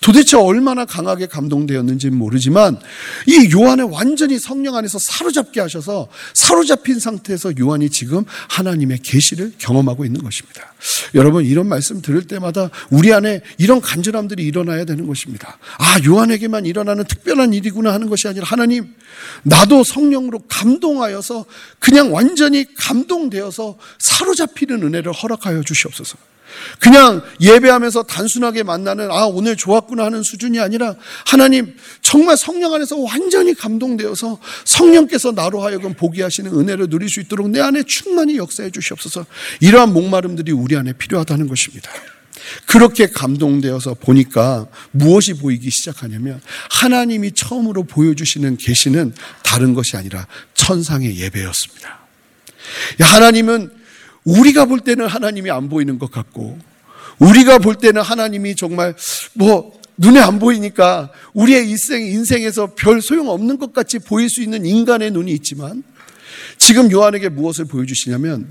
도대체 0.00 0.36
얼마나 0.36 0.84
강하게 0.84 1.26
감동되었는지 1.26 2.10
모르지만 2.10 2.78
이 3.26 3.50
요한을 3.52 3.84
완전히 3.84 4.38
성령 4.38 4.76
안에서 4.76 4.98
사로잡게 4.98 5.60
하셔서 5.60 6.08
사로잡힌 6.34 6.98
상태에서 6.98 7.52
요한이 7.58 7.90
지금 7.90 8.24
하나님의 8.48 8.98
계시를 8.98 9.52
경험하고 9.58 10.04
있는 10.04 10.22
것입니다. 10.22 10.72
여러분 11.14 11.44
이런 11.44 11.68
말씀 11.68 12.00
들을 12.00 12.26
때마다 12.26 12.70
우리 12.90 13.12
안에 13.12 13.42
이런 13.58 13.80
간절함들이 13.80 14.42
일어나야 14.44 14.84
되는 14.84 15.06
것입니다. 15.06 15.58
아 15.78 15.98
요한에게만 16.04 16.66
일어나는 16.66 17.04
특별한 17.04 17.52
일이구나 17.52 17.92
하는 17.92 18.08
것이 18.08 18.28
아니라 18.28 18.46
하나님 18.46 18.94
나도 19.42 19.84
성령으로 19.84 20.40
감동하여서 20.48 21.44
그냥 21.78 22.12
완전히 22.12 22.64
감동되어서 22.74 23.78
사로잡히는 23.98 24.82
은혜를 24.82 25.12
허락하여 25.12 25.62
주시옵소서. 25.62 26.29
그냥 26.78 27.22
예배하면서 27.40 28.04
단순하게 28.04 28.62
만나는 28.62 29.10
아 29.10 29.24
오늘 29.24 29.56
좋았구나 29.56 30.04
하는 30.04 30.22
수준이 30.22 30.60
아니라 30.60 30.94
하나님 31.26 31.76
정말 32.02 32.36
성령 32.36 32.74
안에서 32.74 32.96
완전히 32.98 33.54
감동되어서 33.54 34.40
성령께서 34.64 35.32
나로 35.32 35.62
하여금 35.62 35.94
보게 35.94 36.22
하시는 36.22 36.52
은혜를 36.52 36.88
누릴 36.88 37.08
수 37.08 37.20
있도록 37.20 37.50
내 37.50 37.60
안에 37.60 37.82
충만히 37.84 38.36
역사해 38.36 38.70
주시옵소서. 38.70 39.26
이러한 39.60 39.92
목마름들이 39.92 40.52
우리 40.52 40.76
안에 40.76 40.92
필요하다는 40.94 41.48
것입니다. 41.48 41.90
그렇게 42.66 43.06
감동되어서 43.06 43.94
보니까 43.94 44.66
무엇이 44.92 45.34
보이기 45.34 45.70
시작하냐면 45.70 46.40
하나님이 46.70 47.32
처음으로 47.32 47.84
보여주시는 47.84 48.56
계시는 48.56 49.14
다른 49.42 49.74
것이 49.74 49.96
아니라 49.96 50.26
천상의 50.54 51.18
예배였습니다. 51.18 52.00
하나님은 53.00 53.79
우리가 54.24 54.66
볼 54.66 54.80
때는 54.80 55.06
하나님이 55.06 55.50
안 55.50 55.68
보이는 55.68 55.98
것 55.98 56.10
같고, 56.10 56.58
우리가 57.18 57.58
볼 57.58 57.74
때는 57.74 58.02
하나님이 58.02 58.56
정말 58.56 58.94
뭐 59.34 59.78
눈에 59.96 60.18
안 60.20 60.38
보이니까 60.38 61.10
우리의 61.34 61.68
인생, 61.68 62.02
인생에서 62.02 62.74
별 62.74 63.02
소용 63.02 63.28
없는 63.28 63.58
것 63.58 63.72
같이 63.72 63.98
보일 63.98 64.30
수 64.30 64.42
있는 64.42 64.64
인간의 64.64 65.10
눈이 65.10 65.30
있지만, 65.32 65.82
지금 66.56 66.90
요한에게 66.90 67.28
무엇을 67.28 67.66
보여주시냐면, 67.66 68.50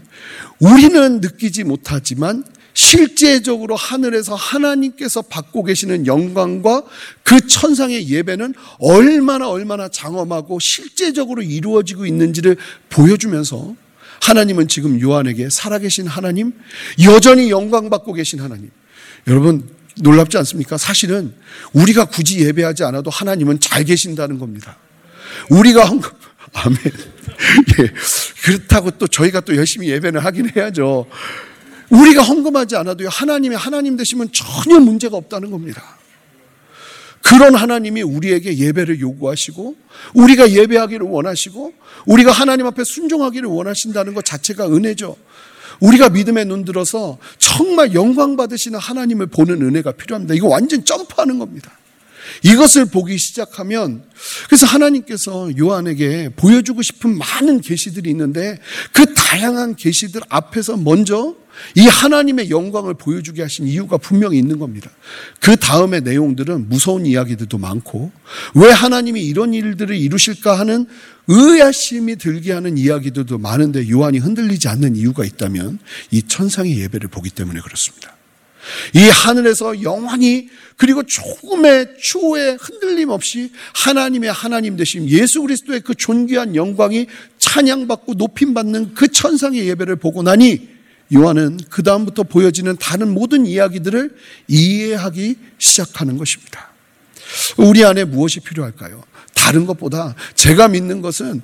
우리는 0.60 1.22
느끼지 1.22 1.64
못하지만, 1.64 2.44
실제적으로 2.74 3.76
하늘에서 3.76 4.36
하나님께서 4.36 5.24
받고 5.24 5.64
계시는 5.64 6.08
영광과 6.08 6.84
그 7.24 7.46
천상의 7.46 8.08
예배는 8.08 8.54
얼마나 8.80 9.50
얼마나 9.50 9.90
장엄하고 9.90 10.60
실제적으로 10.62 11.42
이루어지고 11.42 12.06
있는지를 12.06 12.56
보여주면서 12.90 13.76
하나님은 14.22 14.68
지금 14.68 15.00
요한에게 15.00 15.50
살아계신 15.52 16.08
하나님, 16.08 16.54
여전히 17.04 17.50
영광 17.50 17.90
받고 17.90 18.14
계신 18.14 18.40
하나님. 18.40 18.70
여러분, 19.28 19.68
놀랍지 19.98 20.38
않습니까? 20.38 20.78
사실은 20.78 21.34
우리가 21.74 22.06
굳이 22.06 22.40
예배하지 22.46 22.84
않아도 22.86 23.10
하나님은 23.10 23.60
잘 23.60 23.84
계신다는 23.84 24.40
겁니다. 24.40 24.78
우리가 25.50 25.86
헌금, 25.86 26.10
아멘. 26.54 26.78
예. 27.80 27.94
그렇다고 28.44 28.92
또 28.92 29.08
저희가 29.08 29.42
또 29.42 29.56
열심히 29.56 29.90
예배는 29.90 30.22
하긴 30.22 30.52
해야죠. 30.56 31.06
우리가 31.90 32.22
헌금하지 32.22 32.76
않아도 32.78 33.08
하나님이 33.10 33.56
하나님 33.56 33.98
되시면 33.98 34.30
전혀 34.32 34.80
문제가 34.80 35.18
없다는 35.18 35.52
겁니다. 35.52 35.99
그런 37.22 37.56
하나님이 37.56 38.02
우리에게 38.02 38.58
예배를 38.58 39.00
요구하시고 39.00 39.76
우리가 40.14 40.52
예배하기를 40.52 41.06
원하시고 41.06 41.74
우리가 42.06 42.32
하나님 42.32 42.66
앞에 42.66 42.84
순종하기를 42.84 43.48
원하신다는 43.50 44.14
것 44.14 44.26
자체가 44.26 44.68
은혜죠. 44.68 45.16
우리가 45.80 46.10
믿음에 46.10 46.44
눈 46.44 46.66
들어서 46.66 47.18
정말 47.38 47.94
영광 47.94 48.36
받으시는 48.36 48.80
하나님을 48.80 49.28
보는 49.28 49.62
은혜가 49.62 49.94
필요합니다. 49.94 50.34
이거 50.34 50.48
완전 50.48 50.84
점프하는 50.84 51.40
겁니다. 51.40 51.72
이것을 52.44 52.86
보기 52.86 53.18
시작하면 53.18 54.04
그래서 54.48 54.66
하나님께서 54.66 55.52
요한에게 55.58 56.30
보여주고 56.36 56.82
싶은 56.82 57.18
많은 57.18 57.62
계시들이 57.62 58.10
있는데 58.12 58.60
그 58.92 59.14
다양한 59.14 59.76
계시들 59.76 60.22
앞에서 60.30 60.78
먼저 60.78 61.36
이 61.76 61.88
하나님의 61.88 62.50
영광을 62.50 62.94
보여주게 62.94 63.42
하신 63.42 63.68
이유가 63.68 63.98
분명히 63.98 64.38
있는 64.38 64.60
겁니다. 64.60 64.90
그 65.40 65.56
다음의 65.56 66.02
내용들은 66.02 66.70
무서운 66.70 67.06
이야기들도 67.06 67.58
많고 67.58 68.12
왜 68.56 68.70
하나님이 68.70 69.26
이런 69.26 69.54
일들을 69.54 69.96
이루실까 69.96 70.58
하는 70.58 70.88
의아심이 71.28 72.16
들게 72.16 72.54
하는 72.54 72.78
이야기들도 72.78 73.38
많은데 73.38 73.90
요한이 73.90 74.20
흔들리지 74.20 74.68
않는 74.68 74.96
이유가 74.96 75.26
있다면 75.26 75.80
이 76.12 76.24
천상의 76.24 76.80
예배를 76.80 77.10
보기 77.10 77.30
때문에 77.30 77.60
그렇습니다. 77.60 78.19
이 78.94 79.10
하늘에서 79.10 79.82
영원히 79.84 80.50
그리고 80.78 81.04
조금의 81.04 81.96
추후에 82.02 82.58
흔들림 82.60 83.10
없이 83.10 83.52
하나님의 83.74 84.32
하나님 84.32 84.78
되심 84.78 85.08
예수 85.10 85.42
그리스도의 85.42 85.82
그 85.82 85.94
존귀한 85.96 86.56
영광이 86.56 87.08
찬양받고 87.38 88.14
높임받는 88.14 88.94
그 88.94 89.08
천상의 89.10 89.68
예배를 89.68 89.98
보고 89.98 90.24
나니 90.24 90.70
요한은 91.14 91.60
그 91.70 91.84
다음부터 91.84 92.24
보여지는 92.24 92.78
다른 92.80 93.14
모든 93.14 93.46
이야기들을 93.46 94.16
이해하기 94.48 95.36
시작하는 95.58 96.18
것입니다. 96.18 96.72
우리 97.58 97.84
안에 97.84 98.06
무엇이 98.06 98.40
필요할까요? 98.40 99.04
다른 99.34 99.66
것보다 99.66 100.16
제가 100.36 100.68
믿는 100.68 101.02
것은 101.02 101.42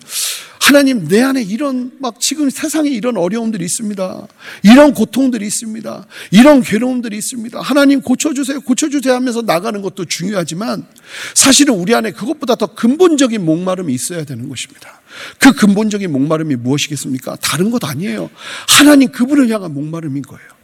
하나님 0.65 1.07
내 1.07 1.21
안에 1.21 1.43
이런 1.43 1.91
막 1.99 2.19
지금 2.19 2.49
세상에 2.49 2.89
이런 2.89 3.17
어려움들이 3.17 3.63
있습니다. 3.63 4.27
이런 4.63 4.95
고통들이 4.95 5.45
있습니다. 5.45 6.07
이런 6.31 6.63
괴로움들이 6.63 7.15
있습니다. 7.17 7.61
하나님 7.61 8.01
고쳐주세요. 8.01 8.61
고쳐주세요 8.61 9.13
하면서 9.13 9.43
나가는 9.43 9.79
것도 9.83 10.05
중요하지만 10.05 10.87
사실은 11.35 11.75
우리 11.75 11.93
안에 11.93 12.09
그것보다 12.13 12.55
더 12.55 12.65
근본적인 12.73 13.45
목마름이 13.45 13.93
있어야 13.93 14.23
되는 14.23 14.49
것입니다. 14.49 15.01
그 15.37 15.53
근본적인 15.53 16.11
목마름이 16.11 16.55
무엇이겠습니까? 16.55 17.35
다른 17.43 17.69
것 17.69 17.83
아니에요. 17.85 18.31
하나님 18.67 19.11
그분을 19.11 19.49
향한 19.49 19.71
목마름인 19.71 20.23
거예요. 20.23 20.54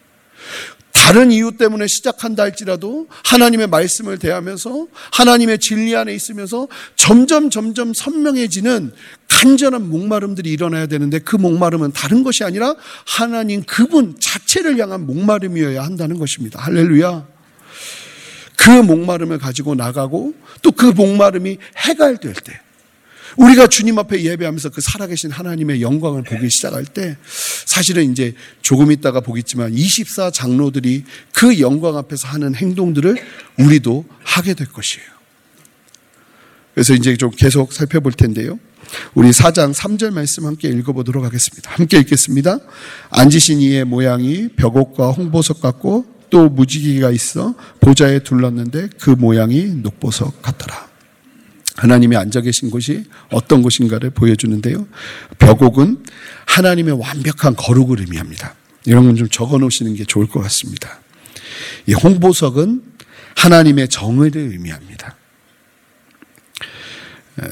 다른 1.01 1.31
이유 1.31 1.51
때문에 1.57 1.87
시작한다 1.87 2.43
할지라도 2.43 3.07
하나님의 3.25 3.65
말씀을 3.67 4.19
대하면서 4.19 4.85
하나님의 5.11 5.57
진리 5.57 5.95
안에 5.95 6.13
있으면서 6.13 6.67
점점 6.95 7.49
점점 7.49 7.91
선명해지는 7.91 8.93
간절한 9.27 9.89
목마름들이 9.89 10.51
일어나야 10.51 10.85
되는데 10.85 11.17
그 11.17 11.35
목마름은 11.35 11.93
다른 11.93 12.23
것이 12.23 12.43
아니라 12.43 12.75
하나님 13.07 13.63
그분 13.63 14.15
자체를 14.19 14.77
향한 14.77 15.07
목마름이어야 15.07 15.83
한다는 15.83 16.19
것입니다. 16.19 16.61
할렐루야. 16.61 17.25
그 18.55 18.69
목마름을 18.69 19.39
가지고 19.39 19.73
나가고 19.73 20.35
또 20.61 20.69
그 20.69 20.85
목마름이 20.85 21.57
해갈될 21.77 22.33
때 22.33 22.61
우리가 23.37 23.67
주님 23.67 23.97
앞에 23.99 24.23
예배하면서 24.23 24.69
그 24.69 24.81
살아계신 24.81 25.31
하나님의 25.31 25.81
영광을 25.81 26.23
보기 26.23 26.49
시작할 26.49 26.85
때 26.85 27.17
사실은 27.65 28.11
이제 28.11 28.33
조금 28.61 28.91
있다가 28.91 29.21
보겠지만 29.21 29.73
24 29.73 30.31
장로들이 30.31 31.03
그 31.33 31.59
영광 31.59 31.97
앞에서 31.97 32.27
하는 32.27 32.55
행동들을 32.55 33.15
우리도 33.59 34.05
하게 34.23 34.53
될 34.53 34.67
것이에요. 34.67 35.05
그래서 36.73 36.93
이제 36.93 37.15
좀 37.17 37.31
계속 37.31 37.73
살펴볼 37.73 38.13
텐데요. 38.13 38.59
우리 39.13 39.29
4장 39.29 39.73
3절 39.73 40.11
말씀 40.11 40.45
함께 40.45 40.69
읽어보도록 40.69 41.23
하겠습니다. 41.23 41.71
함께 41.71 41.97
읽겠습니다. 41.99 42.59
앉으신 43.09 43.59
이의 43.59 43.85
모양이 43.85 44.49
벽옥과 44.49 45.11
홍보석 45.11 45.61
같고 45.61 46.05
또 46.29 46.49
무지개가 46.49 47.11
있어 47.11 47.55
보좌에 47.79 48.19
둘렀는데 48.19 48.89
그 48.99 49.11
모양이 49.11 49.65
녹보석 49.65 50.41
같더라. 50.41 50.90
하나님이 51.81 52.15
앉아 52.15 52.41
계신 52.41 52.69
곳이 52.69 53.05
어떤 53.31 53.63
곳인가를 53.63 54.11
보여주는데요. 54.11 54.87
벽옥은 55.39 56.03
하나님의 56.45 56.99
완벽한 56.99 57.55
거룩을 57.55 58.01
의미합니다. 58.01 58.53
이런 58.85 59.05
건 59.05 59.15
좀 59.15 59.27
적어 59.29 59.57
놓으시는 59.57 59.95
게 59.95 60.05
좋을 60.05 60.27
것 60.27 60.41
같습니다. 60.41 60.99
이 61.87 61.93
홍보석은 61.93 62.83
하나님의 63.35 63.89
정의를 63.89 64.51
의미합니다. 64.51 65.15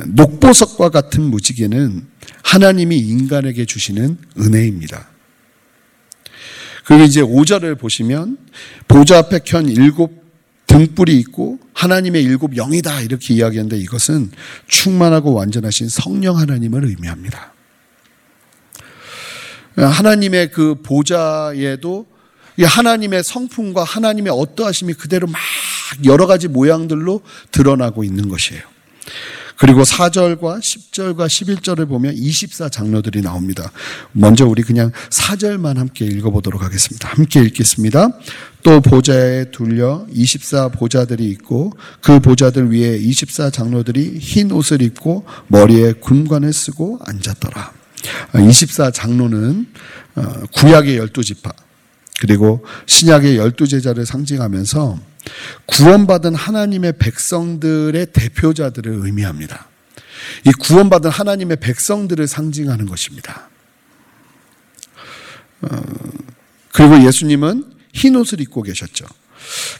녹보석과 0.05 0.89
같은 0.89 1.23
무지개는 1.23 2.05
하나님이 2.43 2.99
인간에게 2.99 3.65
주시는 3.65 4.19
은혜입니다. 4.37 5.09
그리고 6.85 7.03
이제 7.03 7.21
5절을 7.21 7.79
보시면 7.79 8.37
보좌 8.87 9.17
앞에 9.17 9.39
켠 9.43 9.67
일곱 9.69 10.23
등불이 10.67 11.17
있고 11.21 11.57
하나님의 11.79 12.23
일곱 12.23 12.55
영이다 12.55 13.01
이렇게 13.01 13.33
이야기하는데 13.33 13.77
이것은 13.77 14.31
충만하고 14.67 15.33
완전하신 15.33 15.87
성령 15.87 16.37
하나님을 16.37 16.83
의미합니다. 16.83 17.53
하나님의 19.77 20.51
그 20.51 20.75
보좌에도 20.83 22.05
하나님의 22.61 23.23
성품과 23.23 23.85
하나님의 23.85 24.33
어떠하심이 24.35 24.93
그대로 24.95 25.27
막 25.27 25.39
여러 26.03 26.27
가지 26.27 26.49
모양들로 26.49 27.21
드러나고 27.51 28.03
있는 28.03 28.27
것이에요. 28.27 28.61
그리고 29.59 29.83
4절과 29.83 30.61
10절과 30.61 31.27
11절을 31.27 31.87
보면 31.89 32.13
24 32.15 32.69
장로들이 32.69 33.21
나옵니다. 33.21 33.71
먼저 34.13 34.47
우리 34.47 34.63
그냥 34.63 34.91
4절만 35.09 35.75
함께 35.75 36.05
읽어보도록 36.05 36.63
하겠습니다. 36.63 37.09
함께 37.09 37.41
읽겠습니다. 37.41 38.07
또 38.63 38.79
보좌에 38.79 39.51
둘려 39.51 40.07
24 40.13 40.69
보좌들이 40.69 41.29
있고 41.31 41.73
그 42.01 42.21
보좌들 42.21 42.71
위에 42.71 42.97
24 42.99 43.49
장로들이 43.49 44.19
흰 44.19 44.49
옷을 44.51 44.81
입고 44.81 45.25
머리에 45.47 45.91
군관을 45.91 46.53
쓰고 46.53 46.99
앉았더라. 47.05 47.73
24 48.41 48.91
장로는 48.91 49.67
어, 50.15 50.23
구약의 50.53 50.97
열두 50.97 51.21
지파 51.21 51.51
그리고 52.19 52.65
신약의 52.85 53.37
열두 53.37 53.67
제자를 53.67 54.05
상징하면서 54.05 54.99
구원받은 55.65 56.35
하나님의 56.35 56.93
백성들의 56.99 58.07
대표자들을 58.13 58.91
의미합니다. 59.05 59.67
이 60.45 60.51
구원받은 60.51 61.09
하나님의 61.09 61.57
백성들을 61.57 62.27
상징하는 62.27 62.85
것입니다. 62.85 63.49
어, 65.61 65.67
그리고 66.73 67.05
예수님은 67.05 67.63
흰 67.93 68.15
옷을 68.15 68.41
입고 68.41 68.63
계셨죠. 68.63 69.05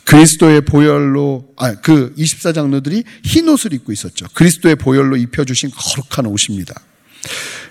그리스도의 0.06 0.62
보혈로, 0.62 1.54
아, 1.58 1.76
그 1.76 2.14
24장로들이 2.18 3.04
흰 3.24 3.50
옷을 3.50 3.74
입고 3.74 3.92
있었죠. 3.92 4.26
그리스도의 4.34 4.76
보혈로 4.78 5.18
입혀 5.18 5.44
주신 5.44 5.70
거룩한 5.72 6.26
옷입니다. 6.26 6.74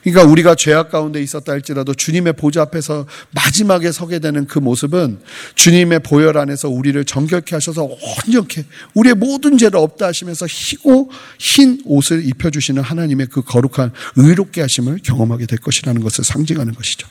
그러니까 0.03 0.31
우리가 0.31 0.55
죄악 0.55 0.91
가운데 0.91 1.23
있었다 1.23 1.53
할지라도 1.53 1.95
주님의 1.95 2.35
보좌 2.35 2.63
앞에서 2.63 3.07
마지막에 3.31 3.93
서게 3.93 4.19
되는 4.19 4.47
그 4.47 4.59
모습은 4.59 5.21
주님의 5.55 6.01
보혈 6.01 6.39
안에서 6.39 6.69
우리를 6.69 7.03
정결케 7.05 7.55
하셔서 7.55 7.85
온전케 8.27 8.65
우리의 8.95 9.15
모든 9.15 9.59
죄를 9.59 9.79
없다 9.79 10.07
하시면서 10.07 10.47
희고 10.47 11.11
흰 11.39 11.81
옷을 11.85 12.25
입혀 12.27 12.51
주시는 12.51 12.83
하나님의 12.83 13.29
그 13.31 13.43
거룩한 13.43 13.93
의롭게 14.17 14.61
하심을 14.61 15.01
경험하게 15.03 15.47
될 15.47 15.59
것이라는 15.59 16.03
것을 16.03 16.25
상징하는 16.25 16.75
것이죠. 16.75 17.09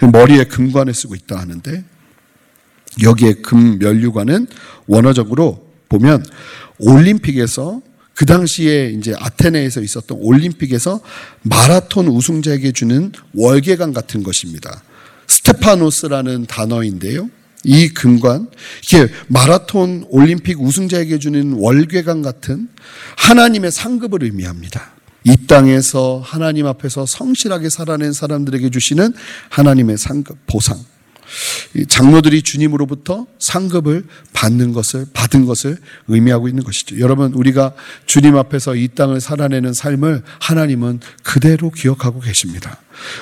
머리에 0.00 0.44
금관을 0.44 0.92
쓰고 0.92 1.14
있다 1.14 1.38
하는데 1.38 1.84
여기에 3.02 3.34
금 3.34 3.78
면류관은 3.78 4.46
원어적으로 4.86 5.66
보면 5.88 6.24
올림픽에서 6.78 7.80
그 8.14 8.26
당시에 8.26 8.90
이제 8.90 9.14
아테네에서 9.18 9.80
있었던 9.82 10.18
올림픽에서 10.20 11.00
마라톤 11.42 12.08
우승자에게 12.08 12.72
주는 12.72 13.12
월계관 13.34 13.92
같은 13.92 14.22
것입니다. 14.22 14.82
스테파노스라는 15.26 16.46
단어인데요. 16.46 17.28
이 17.64 17.88
금관, 17.88 18.48
이게 18.84 19.08
마라톤 19.26 20.04
올림픽 20.10 20.60
우승자에게 20.60 21.18
주는 21.18 21.54
월계관 21.54 22.22
같은 22.22 22.68
하나님의 23.16 23.72
상급을 23.72 24.22
의미합니다. 24.22 24.92
이 25.24 25.36
땅에서 25.46 26.20
하나님 26.22 26.66
앞에서 26.66 27.06
성실하게 27.06 27.70
살아낸 27.70 28.12
사람들에게 28.12 28.68
주시는 28.68 29.14
하나님의 29.48 29.96
상급, 29.96 30.36
보상. 30.46 30.78
장로들이 31.88 32.42
주님으로부터 32.42 33.26
상급을 33.38 34.04
받는 34.32 34.72
것을 34.72 35.06
받은 35.12 35.46
것을 35.46 35.78
의미하고 36.08 36.48
있는 36.48 36.62
것이죠. 36.62 36.98
여러분 37.00 37.32
우리가 37.34 37.74
주님 38.06 38.36
앞에서 38.36 38.74
이 38.76 38.88
땅을 38.88 39.20
살아내는 39.20 39.72
삶을 39.72 40.22
하나님은 40.40 41.00
그대로 41.22 41.70
기억하고 41.70 42.20
계십니다. 42.20 42.78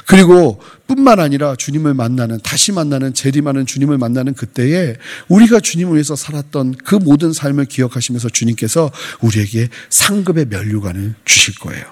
그리고 0.07 0.61
뿐만 0.87 1.19
아니라 1.21 1.57
주님을 1.57 1.95
만나는 1.95 2.41
다시 2.43 2.73
만나는 2.73 3.15
재림하는 3.15 3.67
주님을 3.67 3.99
만나는 3.99 4.35
그때에 4.35 4.97
우리가 5.29 5.61
주님을 5.61 5.95
위해서 5.95 6.15
살았던 6.15 6.75
그 6.85 6.95
모든 6.97 7.33
삶을 7.33 7.67
기억하시면서 7.67 8.29
주님께서 8.29 8.91
우리에게 9.21 9.69
상급의 9.91 10.47
면류관을 10.47 11.15
주실 11.25 11.55
거예요. 11.59 11.85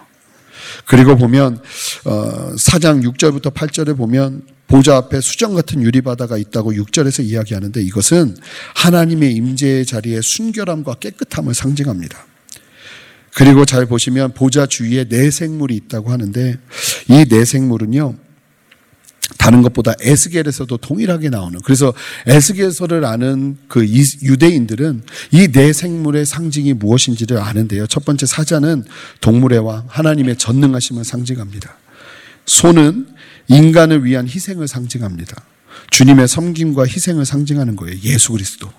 그리고 0.86 1.16
보면 1.16 1.60
어, 2.04 2.54
4장 2.54 3.02
6절부터 3.04 3.52
8절에 3.54 3.96
보면 3.96 4.42
보좌 4.70 4.96
앞에 4.96 5.20
수정 5.20 5.54
같은 5.54 5.82
유리바다가 5.82 6.38
있다고 6.38 6.72
6절에서 6.72 7.24
이야기하는데 7.24 7.82
이것은 7.82 8.36
하나님의 8.76 9.34
임재의 9.34 9.84
자리에 9.84 10.20
순결함과 10.22 10.94
깨끗함을 10.94 11.54
상징합니다. 11.54 12.24
그리고 13.34 13.64
잘 13.64 13.86
보시면 13.86 14.32
보좌 14.32 14.66
주위에 14.66 15.06
내생물이 15.08 15.74
있다고 15.74 16.12
하는데 16.12 16.56
이 17.08 17.24
내생물은요. 17.28 18.14
다른 19.38 19.62
것보다 19.62 19.92
에스겔에서도 20.00 20.76
동일하게 20.76 21.30
나오는 21.30 21.60
그래서 21.64 21.92
에스겔서를 22.26 23.04
아는 23.04 23.56
그 23.66 23.84
유대인들은 23.86 25.02
이 25.32 25.48
내생물의 25.52 26.26
상징이 26.26 26.74
무엇인지를 26.74 27.38
아는데요. 27.38 27.88
첫 27.88 28.04
번째 28.04 28.26
사자는 28.26 28.84
동물의 29.20 29.58
왕 29.60 29.84
하나님의 29.88 30.36
전능하심을 30.36 31.04
상징합니다. 31.04 31.76
소는 32.46 33.06
인간을 33.50 34.04
위한 34.04 34.26
희생을 34.26 34.68
상징합니다. 34.68 35.44
주님의 35.90 36.28
섬김과 36.28 36.86
희생을 36.86 37.24
상징하는 37.26 37.76
거예요. 37.76 37.98
예수 38.04 38.32
그리스도. 38.32 38.72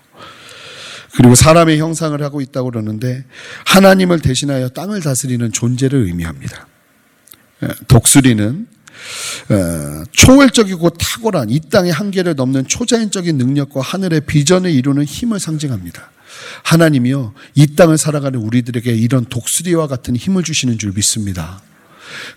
그리고 1.15 1.35
사람의 1.35 1.77
형상을 1.77 2.21
하고 2.23 2.39
있다고 2.39 2.71
그러는데 2.71 3.25
하나님을 3.65 4.21
대신하여 4.21 4.69
땅을 4.69 5.01
다스리는 5.01 5.51
존재를 5.51 6.05
의미합니다. 6.05 6.67
독수리는 7.89 8.65
초월적이고 10.13 10.91
탁월한 10.91 11.49
이 11.49 11.59
땅의 11.59 11.91
한계를 11.91 12.35
넘는 12.35 12.67
초자연적인 12.67 13.37
능력과 13.37 13.81
하늘의 13.81 14.21
비전을 14.21 14.71
이루는 14.71 15.03
힘을 15.03 15.39
상징합니다. 15.39 16.11
하나님이요, 16.63 17.33
이 17.55 17.75
땅을 17.75 17.97
살아가는 17.97 18.39
우리들에게 18.39 18.93
이런 18.93 19.25
독수리와 19.25 19.87
같은 19.87 20.15
힘을 20.15 20.43
주시는 20.43 20.77
줄 20.77 20.93
믿습니다. 20.93 21.61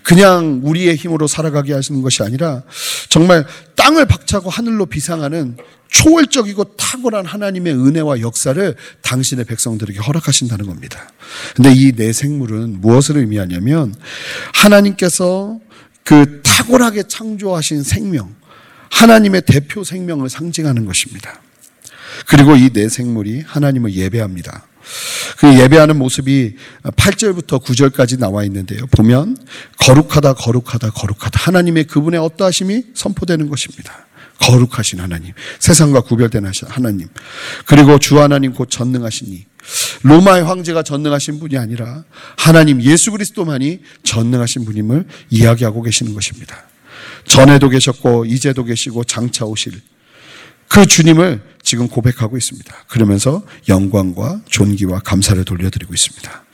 그냥 0.03 0.61
우리의 0.63 0.95
힘으로 0.95 1.27
살아가게 1.27 1.73
하시는 1.73 2.01
것이 2.01 2.23
아니라 2.23 2.63
정말 3.09 3.45
땅을 3.75 4.05
박차고 4.05 4.49
하늘로 4.49 4.85
비상하는 4.85 5.57
초월적이고 5.89 6.75
탁월한 6.75 7.25
하나님의 7.25 7.73
은혜와 7.73 8.19
역사를 8.19 8.75
당신의 9.01 9.45
백성들에게 9.45 9.99
허락하신다는 9.99 10.65
겁니다. 10.65 11.09
근데 11.55 11.71
이 11.73 11.91
내 11.95 12.11
생물은 12.11 12.81
무엇을 12.81 13.17
의미하냐면 13.17 13.95
하나님께서 14.53 15.59
그 16.03 16.41
탁월하게 16.43 17.03
창조하신 17.07 17.83
생명, 17.83 18.35
하나님의 18.91 19.43
대표 19.45 19.83
생명을 19.83 20.29
상징하는 20.29 20.85
것입니다. 20.85 21.41
그리고 22.27 22.55
이 22.55 22.69
내 22.71 22.89
생물이 22.89 23.41
하나님을 23.45 23.93
예배합니다. 23.93 24.65
그 25.37 25.59
예배하는 25.59 25.97
모습이 25.97 26.55
8절부터 26.83 27.63
9절까지 27.63 28.19
나와 28.19 28.43
있는데요. 28.45 28.85
보면 28.87 29.37
거룩하다 29.79 30.33
거룩하다 30.33 30.91
거룩하다 30.91 31.39
하나님의 31.39 31.85
그분의 31.85 32.19
어떠하심이 32.19 32.83
선포되는 32.93 33.49
것입니다. 33.49 34.05
거룩하신 34.39 34.99
하나님, 34.99 35.31
세상과 35.59 36.01
구별된 36.01 36.45
하나님, 36.67 37.07
그리고 37.65 37.97
주 37.99 38.19
하나님 38.21 38.53
곧 38.53 38.69
전능하시니 38.69 39.45
로마의 40.03 40.43
황제가 40.43 40.83
전능하신 40.83 41.39
분이 41.39 41.57
아니라 41.57 42.03
하나님 42.37 42.81
예수 42.81 43.11
그리스도만이 43.11 43.79
전능하신 44.03 44.65
분임을 44.65 45.05
이야기하고 45.29 45.81
계시는 45.81 46.13
것입니다. 46.13 46.67
전에도 47.25 47.69
계셨고 47.69 48.25
이제도 48.25 48.63
계시고 48.63 49.03
장차 49.05 49.45
오실 49.45 49.81
그 50.75 50.85
주님을 50.85 51.41
지금 51.63 51.87
고백하고 51.87 52.35
있습니다. 52.35 52.75
그러면서 52.89 53.41
영광과 53.69 54.41
존귀와 54.49 54.99
감사를 54.99 55.41
돌려드리고 55.45 55.93
있습니다. 55.93 56.44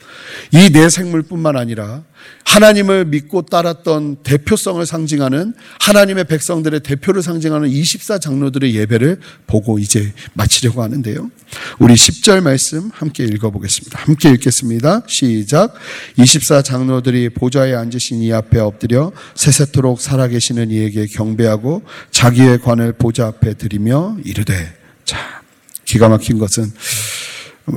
이 0.52 0.70
내 0.72 0.88
생물뿐만 0.88 1.56
아니라 1.56 2.02
하나님을 2.44 3.06
믿고 3.06 3.42
따랐던 3.42 4.16
대표성을 4.22 4.84
상징하는 4.84 5.54
하나님의 5.80 6.24
백성들의 6.24 6.80
대표를 6.80 7.22
상징하는 7.22 7.68
24 7.68 8.18
장로들의 8.18 8.74
예배를 8.74 9.18
보고 9.46 9.78
이제 9.78 10.12
마치려고 10.34 10.82
하는데요. 10.82 11.30
우리 11.78 11.94
10절 11.94 12.42
말씀 12.42 12.90
함께 12.92 13.24
읽어보겠습니다. 13.24 13.98
함께 14.00 14.30
읽겠습니다. 14.30 15.02
시작. 15.06 15.74
24 16.18 16.62
장로들이 16.62 17.30
보좌에 17.30 17.74
앉으신 17.74 18.22
이 18.22 18.32
앞에 18.32 18.58
엎드려 18.60 19.12
세세토록 19.34 20.00
살아계시는 20.00 20.70
이에게 20.70 21.06
경배하고 21.06 21.82
자기의 22.10 22.60
관을 22.60 22.92
보좌 22.94 23.26
앞에 23.26 23.54
드리며 23.54 24.16
이르되 24.24 24.74
자 25.04 25.42
기가 25.84 26.08
막힌 26.08 26.38
것은 26.38 26.70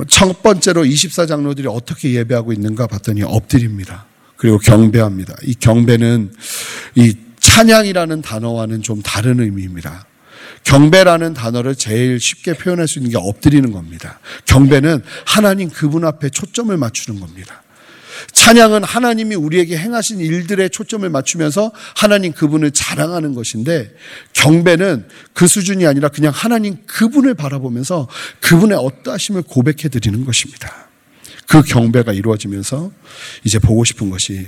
첫 0.08 0.42
번째로 0.42 0.84
24장로들이 0.84 1.66
어떻게 1.72 2.12
예배하고 2.14 2.52
있는가 2.52 2.86
봤더니 2.86 3.22
엎드립니다. 3.22 4.06
그리고 4.36 4.58
경배합니다. 4.58 5.34
이 5.42 5.54
경배는 5.54 6.32
이 6.96 7.14
찬양이라는 7.40 8.22
단어와는 8.22 8.82
좀 8.82 9.00
다른 9.02 9.40
의미입니다. 9.40 10.06
경배라는 10.64 11.34
단어를 11.34 11.76
제일 11.76 12.18
쉽게 12.20 12.54
표현할 12.54 12.88
수 12.88 12.98
있는 12.98 13.12
게 13.12 13.16
엎드리는 13.18 13.70
겁니다. 13.70 14.18
경배는 14.46 15.02
하나님 15.24 15.70
그분 15.70 16.04
앞에 16.04 16.28
초점을 16.28 16.76
맞추는 16.76 17.20
겁니다. 17.20 17.62
찬양은 18.32 18.84
하나님이 18.84 19.34
우리에게 19.34 19.76
행하신 19.76 20.20
일들에 20.20 20.68
초점을 20.68 21.08
맞추면서 21.08 21.72
하나님 21.94 22.32
그분을 22.32 22.70
자랑하는 22.70 23.34
것인데 23.34 23.92
경배는 24.32 25.08
그 25.32 25.46
수준이 25.46 25.86
아니라 25.86 26.08
그냥 26.08 26.32
하나님 26.34 26.76
그분을 26.86 27.34
바라보면서 27.34 28.08
그분의 28.40 28.78
어떠하심을 28.78 29.42
고백해 29.42 29.88
드리는 29.90 30.24
것입니다. 30.24 30.88
그 31.48 31.62
경배가 31.62 32.12
이루어지면서 32.12 32.90
이제 33.44 33.58
보고 33.58 33.84
싶은 33.84 34.10
것이 34.10 34.46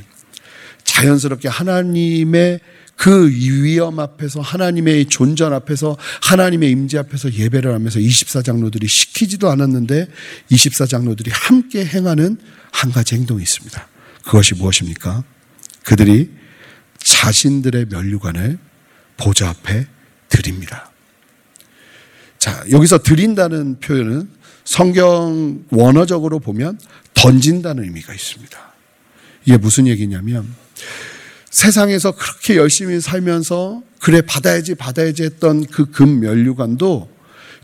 자연스럽게 0.85 1.49
하나님의 1.49 2.61
그 2.99 3.31
위험 3.31 4.01
앞에서 4.01 4.41
하나님의 4.41 5.07
존전 5.07 5.53
앞에서 5.53 5.97
하나님의 6.21 6.71
임재 6.73 6.99
앞에서 6.99 7.33
예배를 7.33 7.73
하면서 7.73 8.01
24장로들이 8.01 8.89
시키지도 8.89 9.49
않았는데 9.49 10.09
24장로들이 10.51 11.31
함께 11.33 11.85
행하는 11.85 12.39
한 12.73 12.91
가지 12.93 13.15
행동이 13.15 13.43
있습니다. 13.43 13.89
그것이 14.25 14.55
무엇입니까? 14.55 15.25
그들이 15.85 16.31
자신들의 16.99 17.87
면류관을 17.87 18.59
보좌 19.17 19.49
앞에 19.51 19.87
드립니다. 20.29 20.91
자, 22.39 22.65
여기서 22.71 22.99
드린다는 22.99 23.81
표현은 23.81 24.31
성경 24.65 25.65
원어적으로 25.71 26.39
보면 26.39 26.79
던진다는 27.15 27.85
의미가 27.85 28.13
있습니다. 28.15 28.59
이게 29.47 29.57
무슨 29.57 29.87
얘기냐면 29.87 30.55
세상에서 31.51 32.13
그렇게 32.13 32.57
열심히 32.57 33.01
살면서 33.01 33.83
그래 34.01 34.21
받아야지 34.21 34.75
받아야지 34.75 35.23
했던 35.25 35.65
그 35.67 35.87
금 35.87 36.21
면류관도 36.21 37.11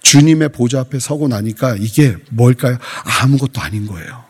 주님의 0.02 0.50
보좌 0.50 0.80
앞에 0.80 0.98
서고 0.98 1.28
나니까 1.28 1.76
이게 1.78 2.16
뭘까요? 2.30 2.78
아무것도 3.22 3.60
아닌 3.60 3.86
거예요. 3.86 4.24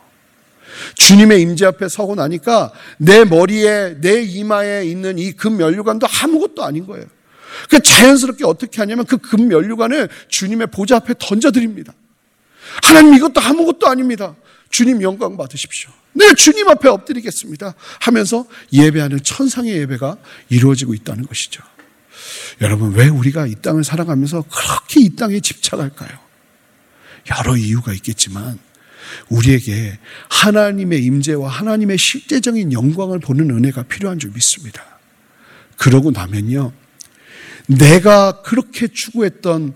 주님의 0.97 1.41
임재 1.43 1.67
앞에 1.67 1.89
서고 1.89 2.15
나니까 2.15 2.73
내 2.99 3.25
머리에 3.25 4.01
내 4.01 4.23
이마에 4.23 4.85
있는 4.85 5.19
이금 5.19 5.57
면류관도 5.57 6.07
아무것도 6.23 6.65
아닌 6.65 6.87
거예요. 6.87 7.07
그 7.71 7.81
자연스럽게 7.81 8.45
어떻게 8.45 8.79
하냐면 8.79 9.05
그금 9.05 9.49
면류관을 9.49 10.09
주님의 10.29 10.69
보좌 10.69 10.97
앞에 10.97 11.15
던져 11.19 11.51
드립니다. 11.51 11.93
하나님 12.83 13.15
이것도 13.15 13.41
아무것도 13.41 13.87
아닙니다. 13.87 14.35
주님 14.71 15.03
영광 15.03 15.37
받으십시오. 15.37 15.91
네, 16.15 16.33
주님 16.35 16.69
앞에 16.69 16.89
엎드리겠습니다. 16.89 17.75
하면서 18.01 18.47
예배하는 18.73 19.23
천상의 19.23 19.73
예배가 19.79 20.17
이루어지고 20.49 20.95
있다는 20.95 21.27
것이죠. 21.27 21.63
여러분, 22.61 22.93
왜 22.95 23.09
우리가 23.09 23.47
이 23.47 23.55
땅을 23.57 23.85
살아가면서 23.85 24.43
그렇게 24.43 25.01
이 25.01 25.17
땅에 25.17 25.41
집착할까요? 25.41 26.19
여러 27.39 27.57
이유가 27.57 27.93
있겠지만, 27.93 28.59
우리에게 29.29 29.99
하나님의 30.29 31.05
임재와 31.05 31.49
하나님의 31.49 31.99
실제적인 31.99 32.73
영광을 32.73 33.19
보는 33.19 33.51
은혜가 33.51 33.85
필요한 33.85 34.19
줄 34.19 34.31
믿습니다. 34.33 34.83
그러고 35.77 36.11
나면요. 36.11 36.73
내가 37.67 38.43
그렇게 38.43 38.89
추구했던 38.89 39.75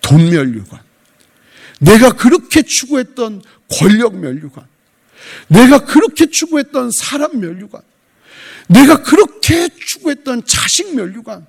돈 0.00 0.30
멸류관, 0.30 0.80
내가 1.80 2.12
그렇게 2.12 2.62
추구했던 2.62 3.42
권력 3.70 4.16
멸류관, 4.16 4.64
내가 5.48 5.84
그렇게 5.84 6.26
추구했던 6.26 6.90
사람 6.92 7.40
멸류관, 7.40 7.80
내가 8.68 9.02
그렇게 9.02 9.68
추구했던 9.68 10.44
자식 10.46 10.94
멸류관, 10.94 11.46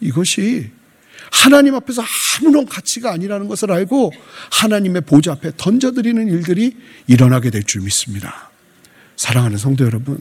이것이 0.00 0.70
하나님 1.30 1.74
앞에서 1.74 2.02
아무런 2.40 2.66
가치가 2.66 3.12
아니라는 3.12 3.48
것을 3.48 3.70
알고 3.72 4.12
하나님의 4.50 5.02
보좌 5.02 5.32
앞에 5.32 5.52
던져드리는 5.56 6.28
일들이 6.28 6.76
일어나게 7.06 7.50
될 7.50 7.62
줄 7.64 7.82
믿습니다. 7.82 8.50
사랑하는 9.16 9.58
성도 9.58 9.84
여러분, 9.84 10.18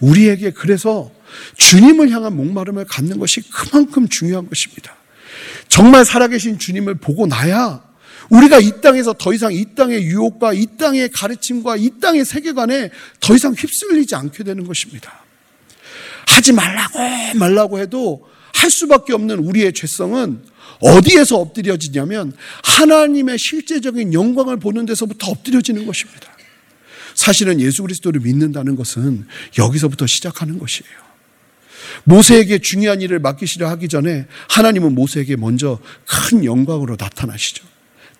우리에게 0.00 0.50
그래서 0.50 1.10
주님을 1.56 2.10
향한 2.10 2.36
목마름을 2.36 2.84
갖는 2.84 3.18
것이 3.18 3.40
그만큼 3.50 4.08
중요한 4.08 4.48
것입니다. 4.48 4.94
정말 5.68 6.04
살아계신 6.04 6.58
주님을 6.58 6.96
보고 6.96 7.26
나야 7.26 7.82
우리가 8.30 8.58
이 8.58 8.80
땅에서 8.80 9.12
더 9.14 9.32
이상 9.32 9.52
이 9.52 9.74
땅의 9.74 10.04
유혹과 10.04 10.52
이 10.54 10.66
땅의 10.78 11.10
가르침과 11.10 11.76
이 11.76 11.90
땅의 12.00 12.24
세계관에 12.24 12.90
더 13.20 13.34
이상 13.34 13.52
휩쓸리지 13.52 14.14
않게 14.14 14.44
되는 14.44 14.66
것입니다. 14.66 15.24
하지 16.26 16.52
말라고 16.52 16.98
말라고 17.36 17.78
해도 17.80 18.26
할 18.54 18.70
수밖에 18.70 19.12
없는 19.12 19.38
우리의 19.40 19.72
죄성은 19.72 20.42
어디에서 20.80 21.38
엎드려지냐면 21.38 22.32
하나님의 22.62 23.38
실제적인 23.38 24.12
영광을 24.12 24.58
보는 24.58 24.86
데서부터 24.86 25.30
엎드려지는 25.30 25.86
것입니다. 25.86 26.34
사실은 27.14 27.60
예수 27.60 27.82
그리스도를 27.82 28.20
믿는다는 28.20 28.76
것은 28.76 29.26
여기서부터 29.58 30.06
시작하는 30.06 30.58
것이에요. 30.58 31.04
모세에게 32.04 32.58
중요한 32.58 33.00
일을 33.02 33.18
맡기시려 33.20 33.68
하기 33.70 33.88
전에 33.88 34.26
하나님은 34.48 34.94
모세에게 34.94 35.36
먼저 35.36 35.78
큰 36.06 36.44
영광으로 36.44 36.96
나타나시죠. 36.98 37.64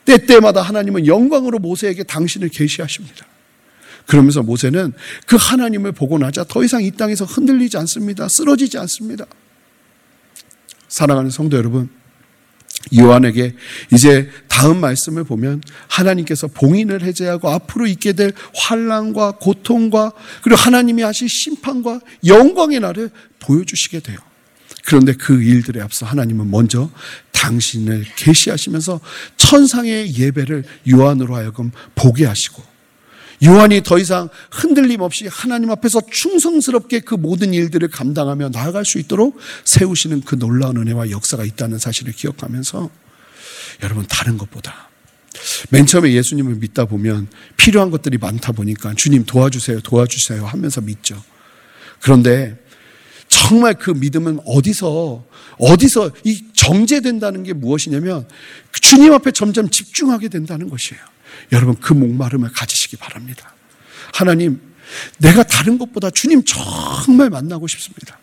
때때마다 0.04 0.62
하나님은 0.62 1.06
영광으로 1.06 1.58
모세에게 1.58 2.04
당신을 2.04 2.50
계시하십니다. 2.50 3.26
그러면서 4.06 4.42
모세는 4.42 4.92
그 5.26 5.36
하나님을 5.36 5.92
보고 5.92 6.18
나자 6.18 6.44
더 6.44 6.62
이상 6.62 6.82
이 6.82 6.90
땅에서 6.90 7.24
흔들리지 7.24 7.76
않습니다. 7.78 8.28
쓰러지지 8.28 8.78
않습니다. 8.78 9.26
사랑하는 10.94 11.28
성도 11.28 11.56
여러분, 11.56 11.88
요한에게 12.96 13.56
이제 13.92 14.30
다음 14.46 14.78
말씀을 14.78 15.24
보면 15.24 15.60
하나님께서 15.88 16.46
봉인을 16.46 17.02
해제하고 17.02 17.48
앞으로 17.48 17.88
있게 17.88 18.12
될 18.12 18.32
환란과 18.54 19.32
고통과 19.40 20.12
그리고 20.44 20.56
하나님이 20.60 21.02
하실 21.02 21.28
심판과 21.28 21.98
영광의 22.24 22.78
날을 22.78 23.10
보여주시게 23.40 24.00
돼요. 24.00 24.18
그런데 24.84 25.14
그 25.14 25.42
일들에 25.42 25.80
앞서 25.80 26.06
하나님은 26.06 26.48
먼저 26.48 26.88
당신을 27.32 28.04
계시하시면서 28.14 29.00
천상의 29.36 30.16
예배를 30.16 30.62
요한으로 30.92 31.34
하여금 31.34 31.72
보게 31.96 32.24
하시고 32.24 32.62
요한이 33.42 33.82
더 33.82 33.98
이상 33.98 34.28
흔들림 34.50 35.00
없이 35.00 35.26
하나님 35.26 35.70
앞에서 35.70 36.00
충성스럽게 36.10 37.00
그 37.00 37.14
모든 37.14 37.52
일들을 37.52 37.88
감당하며 37.88 38.50
나아갈 38.50 38.84
수 38.84 38.98
있도록 38.98 39.38
세우시는 39.64 40.22
그 40.22 40.38
놀라운 40.38 40.76
은혜와 40.76 41.10
역사가 41.10 41.44
있다는 41.44 41.78
사실을 41.78 42.12
기억하면서 42.12 42.90
여러분 43.82 44.06
다른 44.08 44.38
것보다 44.38 44.90
맨 45.70 45.86
처음에 45.86 46.12
예수님을 46.12 46.56
믿다 46.56 46.84
보면 46.84 47.28
필요한 47.56 47.90
것들이 47.90 48.18
많다 48.18 48.52
보니까 48.52 48.94
주님 48.94 49.24
도와주세요, 49.24 49.80
도와주세요 49.80 50.46
하면서 50.46 50.80
믿죠. 50.80 51.22
그런데 52.00 52.56
정말 53.28 53.74
그 53.74 53.90
믿음은 53.90 54.40
어디서, 54.44 55.24
어디서 55.58 56.10
이 56.24 56.44
정제된다는 56.52 57.42
게 57.42 57.52
무엇이냐면 57.52 58.28
주님 58.80 59.12
앞에 59.12 59.32
점점 59.32 59.70
집중하게 59.70 60.28
된다는 60.28 60.68
것이에요. 60.68 61.02
여러분 61.52 61.76
그 61.80 61.92
목마름을 61.92 62.52
가지시기 62.52 62.96
바랍니다. 62.96 63.54
하나님, 64.12 64.60
내가 65.18 65.42
다른 65.42 65.78
것보다 65.78 66.10
주님 66.10 66.42
정말 66.44 67.30
만나고 67.30 67.66
싶습니다. 67.66 68.18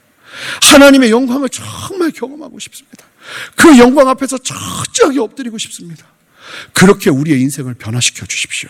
하나님의 0.61 1.11
영광을 1.11 1.49
정말 1.49 2.11
경험하고 2.11 2.59
싶습니다. 2.59 3.05
그 3.55 3.77
영광 3.77 4.07
앞에서 4.07 4.37
철저하게 4.37 5.19
엎드리고 5.19 5.57
싶습니다. 5.57 6.05
그렇게 6.73 7.09
우리의 7.09 7.41
인생을 7.41 7.73
변화시켜 7.75 8.25
주십시오. 8.25 8.69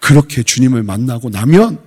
그렇게 0.00 0.42
주님을 0.42 0.82
만나고 0.82 1.30
나면 1.30 1.80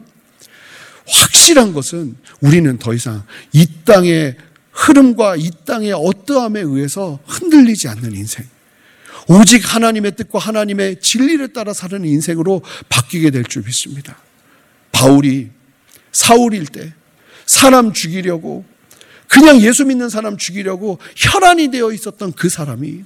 확실한 1.07 1.73
것은 1.73 2.15
우리는 2.39 2.77
더 2.77 2.93
이상 2.93 3.23
이 3.51 3.67
땅의 3.85 4.37
흐름과 4.71 5.35
이 5.35 5.51
땅의 5.65 5.93
어떠함에 5.93 6.61
의해서 6.61 7.19
흔들리지 7.27 7.87
않는 7.89 8.13
인생. 8.13 8.45
오직 9.31 9.73
하나님의 9.73 10.15
뜻과 10.17 10.39
하나님의 10.39 10.99
진리를 10.99 11.53
따라 11.53 11.73
사는 11.73 12.03
인생으로 12.03 12.61
바뀌게 12.89 13.31
될 13.31 13.43
줄 13.45 13.63
믿습니다. 13.63 14.17
바울이 14.91 15.49
사울일 16.11 16.65
때 16.65 16.93
사람 17.45 17.93
죽이려고 17.93 18.65
그냥 19.27 19.61
예수 19.61 19.85
믿는 19.85 20.09
사람 20.09 20.37
죽이려고 20.37 20.99
혈안이 21.15 21.71
되어 21.71 21.91
있었던 21.93 22.33
그 22.33 22.49
사람이 22.49 23.03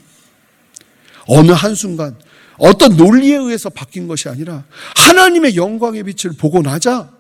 어느 1.28 1.52
한순간 1.52 2.18
어떤 2.58 2.98
논리에 2.98 3.36
의해서 3.36 3.70
바뀐 3.70 4.08
것이 4.08 4.28
아니라 4.28 4.64
하나님의 4.96 5.56
영광의 5.56 6.04
빛을 6.04 6.36
보고 6.38 6.62
나자 6.64 7.12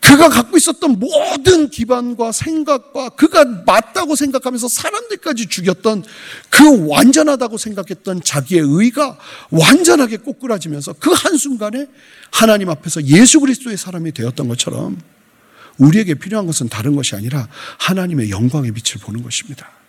그가 0.00 0.28
갖고 0.28 0.56
있었던 0.56 0.98
모든 0.98 1.68
기반과 1.68 2.32
생각과 2.32 3.10
그가 3.10 3.44
맞다고 3.66 4.16
생각하면서 4.16 4.68
사람들까지 4.68 5.46
죽였던 5.46 6.04
그 6.48 6.88
완전하다고 6.88 7.58
생각했던 7.58 8.22
자기의 8.22 8.62
의가 8.64 9.18
완전하게 9.50 10.18
꼬꾸라지면서 10.18 10.94
그 10.94 11.10
한순간에 11.12 11.86
하나님 12.32 12.70
앞에서 12.70 13.04
예수 13.04 13.40
그리스도의 13.40 13.76
사람이 13.76 14.12
되었던 14.12 14.48
것처럼 14.48 14.98
우리에게 15.78 16.14
필요한 16.14 16.46
것은 16.46 16.68
다른 16.68 16.96
것이 16.96 17.14
아니라 17.14 17.48
하나님의 17.78 18.30
영광의 18.30 18.72
빛을 18.72 19.00
보는 19.02 19.22
것입니다. 19.22 19.79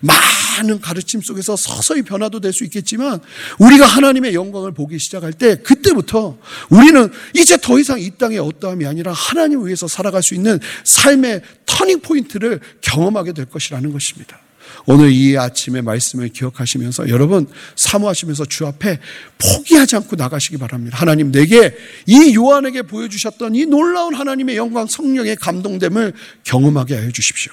많은 0.00 0.80
가르침 0.80 1.22
속에서 1.22 1.56
서서히 1.56 2.02
변화도 2.02 2.40
될 2.40 2.52
수 2.58 2.64
있겠지만 2.64 3.20
우리가 3.58 3.86
하나님의 3.86 4.34
영광을 4.34 4.72
보기 4.72 4.98
시작할 4.98 5.32
때 5.32 5.56
그때부터 5.56 6.38
우리는 6.70 7.10
이제 7.34 7.56
더 7.56 7.78
이상 7.78 8.00
이 8.00 8.10
땅의 8.10 8.38
어떠함이 8.38 8.86
아니라 8.86 9.12
하나님을 9.12 9.66
위해서 9.66 9.86
살아갈 9.86 10.22
수 10.22 10.34
있는 10.34 10.58
삶의 10.84 11.42
터닝 11.66 12.00
포인트를 12.00 12.60
경험하게 12.80 13.32
될 13.32 13.44
것이라는 13.46 13.92
것입니다. 13.92 14.40
오늘 14.86 15.10
이 15.10 15.36
아침의 15.36 15.82
말씀을 15.82 16.28
기억하시면서 16.28 17.08
여러분 17.08 17.46
사모하시면서 17.76 18.46
주 18.46 18.66
앞에 18.66 18.98
포기하지 19.38 19.96
않고 19.96 20.16
나가시기 20.16 20.56
바랍니다. 20.56 20.98
하나님 20.98 21.30
내게 21.30 21.74
이 22.06 22.34
요한에게 22.34 22.82
보여주셨던 22.82 23.54
이 23.54 23.66
놀라운 23.66 24.14
하나님의 24.14 24.56
영광 24.56 24.86
성령의 24.86 25.36
감동됨을 25.36 26.12
경험하게 26.44 26.96
하여 26.96 27.10
주십시오. 27.10 27.52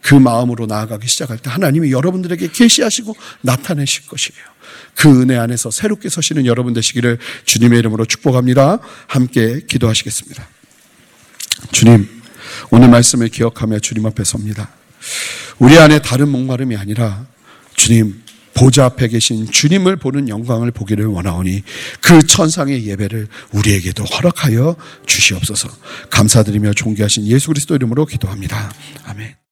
그 0.00 0.14
마음으로 0.14 0.66
나아가기 0.66 1.06
시작할 1.08 1.38
때 1.38 1.50
하나님이 1.50 1.92
여러분들에게 1.92 2.48
계시하시고 2.52 3.16
나타내실 3.42 4.06
것이에요. 4.06 4.42
그 4.94 5.22
은혜 5.22 5.36
안에서 5.36 5.70
새롭게 5.70 6.08
서시는 6.08 6.46
여러분 6.46 6.74
되시기를 6.74 7.18
주님의 7.44 7.78
이름으로 7.78 8.04
축복합니다. 8.04 8.78
함께 9.06 9.60
기도하시겠습니다. 9.66 10.46
주님, 11.72 12.08
오늘 12.70 12.88
말씀을 12.88 13.28
기억하며 13.28 13.78
주님 13.80 14.06
앞에 14.06 14.24
섭니다. 14.24 14.70
우리 15.58 15.78
안에 15.78 16.00
다른 16.00 16.28
목마름이 16.28 16.76
아니라 16.76 17.26
주님, 17.76 18.22
보좌 18.54 18.86
앞에 18.86 19.06
계신 19.06 19.48
주님을 19.48 19.96
보는 19.96 20.28
영광을 20.28 20.72
보기를 20.72 21.06
원하오니 21.06 21.62
그 22.00 22.26
천상의 22.26 22.86
예배를 22.86 23.28
우리에게도 23.52 24.02
허락하여 24.04 24.74
주시옵소서. 25.06 25.68
감사드리며 26.10 26.72
존귀하신 26.72 27.26
예수 27.28 27.48
그리스도 27.48 27.76
이름으로 27.76 28.04
기도합니다. 28.06 28.72
아멘. 29.04 29.38